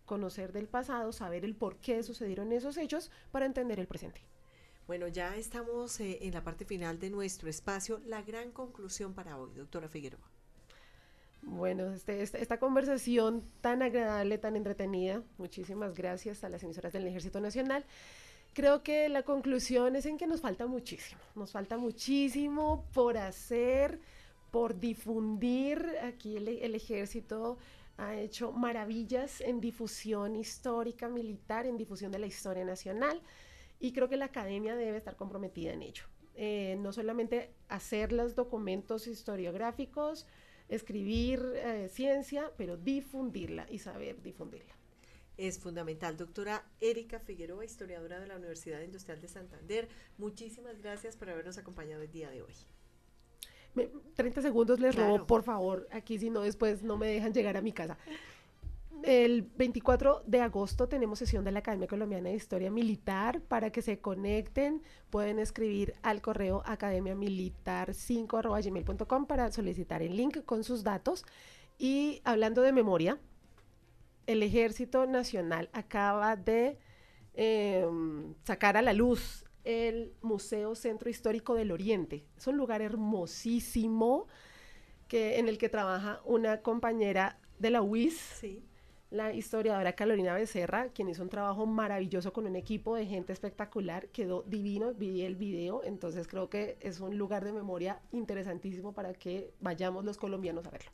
Conocer 0.06 0.54
del 0.54 0.70
pasado, 0.70 1.12
saber 1.12 1.44
el 1.44 1.56
por 1.56 1.76
qué 1.82 2.04
sucedieron 2.04 2.54
esos 2.54 2.78
hechos 2.78 3.12
para 3.34 3.46
entender 3.46 3.82
el 3.82 3.88
presente. 3.88 4.22
Bueno, 4.90 5.08
ya 5.08 5.36
estamos 5.36 6.00
eh, 6.00 6.18
en 6.24 6.34
la 6.34 6.44
parte 6.44 6.66
final 6.66 6.98
de 6.98 7.12
nuestro 7.12 7.48
espacio. 7.48 8.02
La 8.08 8.24
gran 8.24 8.50
conclusión 8.50 9.14
para 9.14 9.38
hoy, 9.38 9.52
doctora 9.54 9.88
Figueroa. 9.88 10.28
Bueno, 11.44 11.94
este, 11.94 12.24
esta, 12.24 12.40
esta 12.40 12.58
conversación 12.58 13.44
tan 13.62 13.84
agradable, 13.84 14.40
tan 14.40 14.56
entretenida, 14.56 15.22
muchísimas 15.38 15.94
gracias 15.94 16.44
a 16.44 16.50
las 16.50 16.64
emisoras 16.64 16.92
del 16.92 17.06
Ejército 17.06 17.40
Nacional. 17.40 17.86
Creo 18.56 18.82
que 18.82 19.10
la 19.10 19.22
conclusión 19.22 19.96
es 19.96 20.08
en 20.08 20.18
que 20.18 20.26
nos 20.26 20.42
falta 20.42 20.66
muchísimo, 20.66 21.22
nos 21.36 21.52
falta 21.52 21.78
muchísimo 21.78 22.84
por 22.92 23.16
hacer, 23.20 24.00
por 24.50 24.80
difundir. 24.80 25.86
Aquí 26.02 26.36
el, 26.36 26.48
el 26.48 26.74
ejército 26.74 27.60
ha 27.98 28.16
hecho 28.16 28.54
maravillas 28.54 29.40
en 29.42 29.62
difusión 29.62 30.36
histórica, 30.36 31.10
militar, 31.10 31.68
en 31.68 31.78
difusión 31.78 32.12
de 32.12 32.18
la 32.18 32.26
historia 32.26 32.66
nacional 32.66 33.22
y 33.80 33.94
creo 33.94 34.10
que 34.10 34.18
la 34.18 34.26
academia 34.26 34.76
debe 34.76 34.98
estar 34.98 35.16
comprometida 35.16 35.74
en 35.74 35.82
ello. 35.82 36.04
Eh, 36.36 36.78
no 36.80 36.94
solamente 36.94 37.52
hacer 37.68 38.12
los 38.14 38.36
documentos 38.36 39.08
historiográficos, 39.08 40.26
escribir 40.70 41.42
eh, 41.56 41.90
ciencia, 41.90 42.52
pero 42.58 42.78
difundirla 42.78 43.66
y 43.70 43.80
saber 43.80 44.22
difundirla. 44.22 44.76
Es 45.38 45.58
fundamental. 45.60 46.18
Doctora 46.18 46.66
Erika 46.82 47.20
Figueroa, 47.20 47.64
historiadora 47.66 48.20
de 48.20 48.28
la 48.28 48.36
Universidad 48.36 48.82
Industrial 48.82 49.22
de 49.22 49.28
Santander, 49.30 49.88
muchísimas 50.18 50.82
gracias 50.82 51.16
por 51.16 51.30
habernos 51.30 51.58
acompañado 51.58 52.02
el 52.04 52.12
día 52.12 52.30
de 52.30 52.42
hoy. 52.42 52.54
Me, 53.76 53.88
30 54.16 54.42
segundos 54.42 54.80
les 54.80 54.96
Claro. 54.96 55.18
robo, 55.18 55.28
por 55.28 55.44
favor, 55.44 55.88
aquí 55.92 56.18
si 56.20 56.30
no 56.30 56.42
después 56.42 56.84
no 56.84 56.98
me 56.98 57.08
dejan 57.08 57.34
llegar 57.34 57.56
a 57.56 57.62
mi 57.62 57.72
casa. 57.72 57.98
El 59.04 59.44
24 59.44 60.24
de 60.26 60.42
agosto 60.42 60.90
tenemos 60.90 61.20
sesión 61.20 61.46
de 61.46 61.52
la 61.52 61.60
Academia 61.60 61.88
Colombiana 61.88 62.30
de 62.30 62.36
Historia 62.36 62.70
Militar 62.70 63.42
para 63.42 63.72
que 63.72 63.82
se 63.82 64.00
conecten. 64.00 64.84
Pueden 65.10 65.40
escribir 65.40 65.94
al 66.02 66.22
correo 66.22 66.62
academiamilitar5.gmail.com 66.66 69.26
para 69.26 69.52
solicitar 69.52 70.02
el 70.02 70.18
link 70.18 70.44
con 70.44 70.64
sus 70.64 70.84
datos. 70.84 71.26
Y 71.78 72.22
hablando 72.26 72.62
de 72.62 72.74
memoria, 72.74 73.18
el 74.28 74.44
Ejército 74.44 75.06
Nacional 75.06 75.70
acaba 75.72 76.36
de 76.36 76.78
eh, 77.34 77.88
sacar 78.44 78.76
a 78.76 78.82
la 78.82 78.94
luz 78.94 79.46
el 79.64 80.14
Museo 80.22 80.76
Centro 80.76 81.10
Histórico 81.10 81.56
del 81.56 81.72
Oriente. 81.72 82.26
Es 82.38 82.48
un 82.48 82.58
lugar 82.58 82.82
hermosísimo 82.82 84.28
que, 85.08 85.40
en 85.40 85.48
el 85.48 85.58
que 85.58 85.70
trabaja 85.70 86.22
una 86.26 86.62
compañera 86.62 87.40
de 87.60 87.70
la 87.70 87.82
UIS, 87.82 88.20
Sí. 88.20 88.66
La 89.12 89.34
historiadora 89.34 89.94
Carolina 89.94 90.36
Becerra, 90.36 90.90
quien 90.90 91.10
hizo 91.10 91.24
un 91.24 91.30
trabajo 91.30 91.66
maravilloso 91.66 92.32
con 92.32 92.46
un 92.46 92.56
equipo 92.56 92.96
de 92.96 93.06
gente 93.06 93.34
espectacular, 93.34 94.08
quedó 94.10 94.44
divino, 94.44 94.94
vi 94.94 95.24
el 95.24 95.36
video, 95.36 95.84
entonces 95.84 96.28
creo 96.28 96.50
que 96.50 96.78
es 96.80 97.00
un 97.00 97.18
lugar 97.18 97.44
de 97.44 97.52
memoria 97.52 98.00
interesantísimo 98.12 98.94
para 98.94 99.14
que 99.14 99.52
vayamos 99.60 100.06
los 100.06 100.18
colombianos 100.18 100.66
a 100.68 100.70
verlo. 100.70 100.92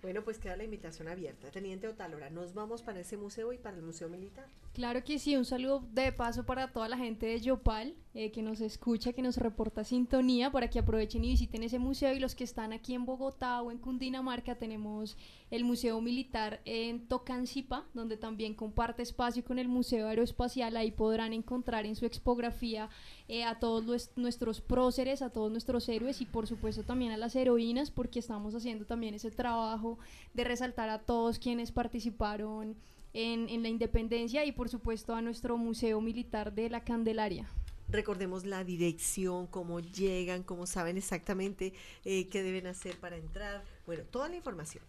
Bueno, 0.00 0.22
pues 0.22 0.38
queda 0.38 0.56
la 0.56 0.62
invitación 0.62 1.08
abierta. 1.08 1.50
Teniente 1.50 1.88
Otálora, 1.88 2.30
nos 2.30 2.54
vamos 2.54 2.82
para 2.82 3.00
ese 3.00 3.16
museo 3.16 3.52
y 3.52 3.58
para 3.58 3.76
el 3.76 3.82
Museo 3.82 4.08
Militar. 4.08 4.46
Claro 4.72 5.02
que 5.02 5.18
sí, 5.18 5.36
un 5.36 5.44
saludo 5.44 5.84
de 5.90 6.12
paso 6.12 6.46
para 6.46 6.70
toda 6.70 6.88
la 6.88 6.96
gente 6.96 7.26
de 7.26 7.40
Yopal 7.40 7.96
eh, 8.20 8.32
que 8.32 8.42
nos 8.42 8.60
escucha, 8.60 9.12
que 9.12 9.22
nos 9.22 9.36
reporta 9.36 9.84
sintonía 9.84 10.50
para 10.50 10.68
que 10.68 10.80
aprovechen 10.80 11.24
y 11.24 11.28
visiten 11.30 11.62
ese 11.62 11.78
museo 11.78 12.12
y 12.14 12.18
los 12.18 12.34
que 12.34 12.42
están 12.42 12.72
aquí 12.72 12.94
en 12.94 13.06
Bogotá 13.06 13.62
o 13.62 13.70
en 13.70 13.78
Cundinamarca 13.78 14.56
tenemos 14.56 15.16
el 15.52 15.62
Museo 15.62 16.00
Militar 16.00 16.60
en 16.64 17.06
Tocancipá, 17.06 17.84
donde 17.94 18.16
también 18.16 18.54
comparte 18.54 19.02
espacio 19.04 19.44
con 19.44 19.60
el 19.60 19.68
Museo 19.68 20.08
Aeroespacial, 20.08 20.76
ahí 20.76 20.90
podrán 20.90 21.32
encontrar 21.32 21.86
en 21.86 21.94
su 21.94 22.06
expografía 22.06 22.88
eh, 23.28 23.44
a 23.44 23.60
todos 23.60 23.84
los- 23.84 24.10
nuestros 24.16 24.60
próceres, 24.60 25.22
a 25.22 25.30
todos 25.30 25.52
nuestros 25.52 25.88
héroes 25.88 26.20
y 26.20 26.26
por 26.26 26.48
supuesto 26.48 26.82
también 26.82 27.12
a 27.12 27.16
las 27.16 27.36
heroínas 27.36 27.92
porque 27.92 28.18
estamos 28.18 28.52
haciendo 28.52 28.84
también 28.84 29.14
ese 29.14 29.30
trabajo 29.30 29.96
de 30.34 30.42
resaltar 30.42 30.88
a 30.88 30.98
todos 30.98 31.38
quienes 31.38 31.70
participaron 31.70 32.74
en 33.14 33.62
la 33.62 33.68
independencia 33.68 34.44
y 34.44 34.50
por 34.50 34.68
supuesto 34.68 35.14
a 35.14 35.22
nuestro 35.22 35.56
Museo 35.56 36.00
Militar 36.00 36.52
de 36.52 36.68
la 36.68 36.80
Candelaria. 36.82 37.46
Recordemos 37.88 38.44
la 38.44 38.64
dirección, 38.64 39.46
cómo 39.46 39.80
llegan, 39.80 40.42
cómo 40.42 40.66
saben 40.66 40.96
exactamente 40.98 41.72
eh, 42.04 42.28
qué 42.28 42.42
deben 42.42 42.66
hacer 42.66 42.96
para 42.98 43.16
entrar. 43.16 43.64
Bueno, 43.86 44.04
toda 44.04 44.28
la 44.28 44.36
información. 44.36 44.84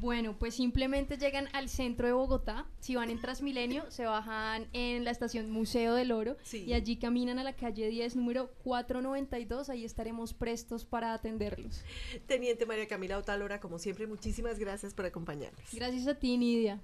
Bueno, 0.00 0.38
pues 0.38 0.54
simplemente 0.54 1.18
llegan 1.18 1.48
al 1.54 1.68
centro 1.68 2.06
de 2.06 2.12
Bogotá. 2.12 2.66
Si 2.78 2.94
van 2.94 3.10
en 3.10 3.20
Transmilenio, 3.20 3.90
se 3.90 4.04
bajan 4.04 4.68
en 4.72 5.02
la 5.02 5.10
estación 5.10 5.50
Museo 5.50 5.94
del 5.94 6.12
Oro 6.12 6.36
Sí. 6.44 6.64
y 6.64 6.72
allí 6.74 6.98
caminan 6.98 7.40
a 7.40 7.42
la 7.42 7.54
calle 7.56 7.88
10, 7.88 8.14
número 8.14 8.48
492. 8.62 9.68
Ahí 9.70 9.84
estaremos 9.84 10.34
prestos 10.34 10.84
para 10.84 11.14
atenderlos. 11.14 11.82
Teniente 12.28 12.64
María 12.64 12.86
Camila 12.86 13.18
Otálora, 13.18 13.58
como 13.58 13.80
siempre, 13.80 14.06
muchísimas 14.06 14.60
gracias 14.60 14.94
por 14.94 15.04
acompañarnos. 15.04 15.68
Gracias 15.72 16.06
a 16.06 16.14
ti, 16.14 16.36
Nidia. 16.38 16.80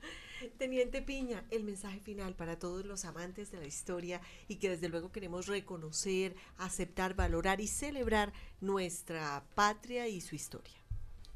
Teniente 0.58 1.00
Piña, 1.00 1.44
el 1.52 1.62
mensaje 1.62 2.00
final 2.00 2.34
para 2.34 2.58
todos 2.58 2.84
los 2.84 3.04
amantes 3.04 3.52
de 3.52 3.58
la 3.60 3.66
historia 3.66 4.20
y 4.48 4.56
que 4.56 4.68
desde 4.70 4.88
luego 4.88 5.12
queremos 5.12 5.46
reconocer, 5.46 6.34
aceptar, 6.58 7.14
valorar 7.14 7.60
y 7.60 7.68
celebrar 7.68 8.32
nuestra 8.60 9.44
patria 9.54 10.08
y 10.08 10.20
su 10.20 10.34
historia. 10.34 10.74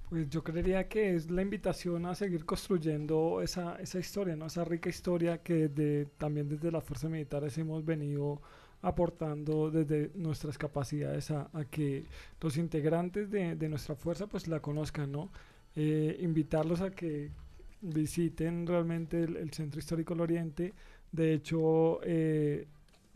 Pues 0.08 0.30
yo 0.30 0.42
creería 0.42 0.88
que 0.88 1.14
es 1.14 1.30
la 1.30 1.42
invitación 1.42 2.06
a 2.06 2.14
seguir 2.14 2.46
construyendo 2.46 3.42
esa, 3.42 3.76
esa 3.76 3.98
historia, 3.98 4.36
¿no? 4.36 4.46
Esa 4.46 4.64
rica 4.64 4.88
historia 4.88 5.42
que 5.42 5.68
de- 5.68 6.06
también 6.16 6.48
desde 6.48 6.72
las 6.72 6.82
fuerzas 6.84 7.10
militares 7.10 7.58
hemos 7.58 7.84
venido 7.84 8.40
aportando 8.80 9.70
desde 9.70 10.10
nuestras 10.14 10.56
capacidades 10.56 11.30
a, 11.30 11.50
que 11.70 12.06
los 12.40 12.56
integrantes 12.56 13.30
de, 13.30 13.54
de 13.56 13.68
nuestra 13.68 13.96
fuerza 13.96 14.26
pues 14.26 14.48
la 14.48 14.60
conozcan, 14.60 15.12
¿no? 15.12 15.30
Eh, 15.76 16.16
invitarlos 16.20 16.80
a 16.80 16.90
que 16.90 17.30
visiten 17.82 18.66
realmente 18.66 19.22
el, 19.24 19.36
el 19.36 19.52
Centro 19.52 19.78
Histórico 19.78 20.14
del 20.14 20.22
Oriente. 20.22 20.74
De 21.12 21.34
hecho, 21.34 22.00
eh, 22.02 22.66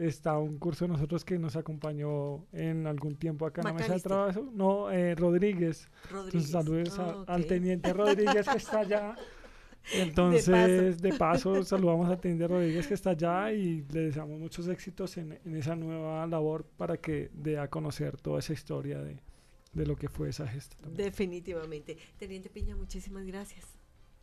está 0.06 0.38
un 0.38 0.58
curso 0.58 0.84
de 0.86 0.92
nosotros 0.92 1.24
que 1.24 1.38
nos 1.38 1.56
acompañó 1.56 2.44
en 2.52 2.86
algún 2.86 3.16
tiempo 3.16 3.46
acá 3.46 3.60
en 3.62 3.66
la 3.68 3.72
mesa 3.74 3.94
de 3.94 4.00
trabajo. 4.00 4.48
No, 4.52 4.90
eh, 4.90 5.14
Rodríguez. 5.14 5.88
Rodríguez. 6.10 6.46
Entonces, 6.46 6.50
saludos 6.50 6.98
a- 6.98 7.24
Ah, 7.26 7.34
al 7.34 7.42
ok. 7.42 7.48
teniente 7.48 7.92
Rodríguez 7.92 8.46
que 8.48 8.56
está 8.58 8.80
allá. 8.80 9.14
Entonces, 9.94 11.00
de 11.02 11.12
paso, 11.14 11.62
saludamos 11.64 12.08
a 12.08 12.20
Tinder 12.20 12.48
Rodríguez 12.50 12.86
que 12.86 12.94
está 12.94 13.10
allá 13.10 13.52
y 13.52 13.82
le 13.90 14.00
deseamos 14.02 14.38
muchos 14.38 14.68
éxitos 14.68 15.16
en, 15.16 15.38
en 15.44 15.56
esa 15.56 15.74
nueva 15.74 16.26
labor 16.26 16.64
para 16.76 16.96
que 16.96 17.30
dé 17.32 17.58
a 17.58 17.68
conocer 17.68 18.16
toda 18.20 18.38
esa 18.38 18.52
historia 18.52 19.00
de, 19.02 19.18
de 19.72 19.86
lo 19.86 19.96
que 19.96 20.08
fue 20.08 20.28
esa 20.28 20.46
gesta. 20.46 20.76
también. 20.76 21.08
Definitivamente. 21.08 21.96
Teniente 22.16 22.48
Piña, 22.48 22.76
muchísimas 22.76 23.26
gracias. 23.26 23.66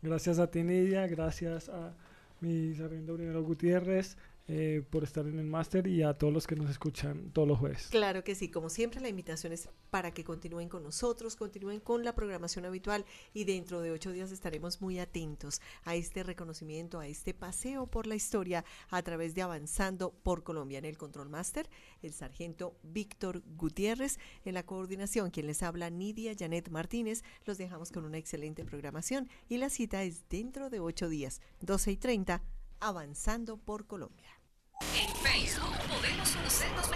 Gracias 0.02 0.38
a 0.38 0.50
ti, 0.50 0.62
Nidia, 0.62 1.06
gracias 1.06 1.68
a 1.68 1.94
mi 2.40 2.74
sargento 2.74 3.14
primero 3.16 3.42
Gutiérrez 3.42 4.16
eh, 4.52 4.82
por 4.90 5.04
estar 5.04 5.28
en 5.28 5.38
el 5.38 5.46
máster 5.46 5.86
y 5.86 6.02
a 6.02 6.12
todos 6.14 6.32
los 6.32 6.48
que 6.48 6.56
nos 6.56 6.68
escuchan 6.68 7.30
todos 7.30 7.46
los 7.46 7.56
jueves. 7.56 7.86
Claro 7.88 8.24
que 8.24 8.34
sí, 8.34 8.50
como 8.50 8.68
siempre 8.68 9.00
la 9.00 9.08
invitación 9.08 9.52
es 9.52 9.68
para 9.90 10.10
que 10.10 10.24
continúen 10.24 10.68
con 10.68 10.82
nosotros, 10.82 11.36
continúen 11.36 11.78
con 11.78 12.02
la 12.04 12.16
programación 12.16 12.64
habitual 12.64 13.04
y 13.32 13.44
dentro 13.44 13.80
de 13.80 13.92
ocho 13.92 14.10
días 14.10 14.32
estaremos 14.32 14.80
muy 14.80 14.98
atentos 14.98 15.60
a 15.84 15.94
este 15.94 16.24
reconocimiento, 16.24 16.98
a 16.98 17.06
este 17.06 17.32
paseo 17.32 17.86
por 17.86 18.08
la 18.08 18.16
historia 18.16 18.64
a 18.88 19.00
través 19.02 19.36
de 19.36 19.42
Avanzando 19.42 20.10
por 20.10 20.42
Colombia 20.42 20.78
en 20.78 20.84
el 20.84 20.98
Control 20.98 21.28
Máster, 21.28 21.70
el 22.02 22.12
sargento 22.12 22.76
Víctor 22.82 23.44
Gutiérrez, 23.56 24.18
en 24.44 24.54
la 24.54 24.66
coordinación 24.66 25.30
quien 25.30 25.46
les 25.46 25.62
habla 25.62 25.90
Nidia 25.90 26.34
Janet 26.36 26.70
Martínez, 26.70 27.22
los 27.44 27.56
dejamos 27.56 27.92
con 27.92 28.04
una 28.04 28.18
excelente 28.18 28.64
programación 28.64 29.28
y 29.48 29.58
la 29.58 29.70
cita 29.70 30.02
es 30.02 30.28
dentro 30.28 30.70
de 30.70 30.80
ocho 30.80 31.08
días, 31.08 31.40
12 31.60 31.92
y 31.92 31.96
30, 31.96 32.42
Avanzando 32.80 33.58
por 33.58 33.86
Colombia. 33.86 34.39
En 34.80 35.08
Facebook 35.14 35.76
podemos 35.88 36.30
conocernos 36.30 36.88
mejor. 36.88 36.90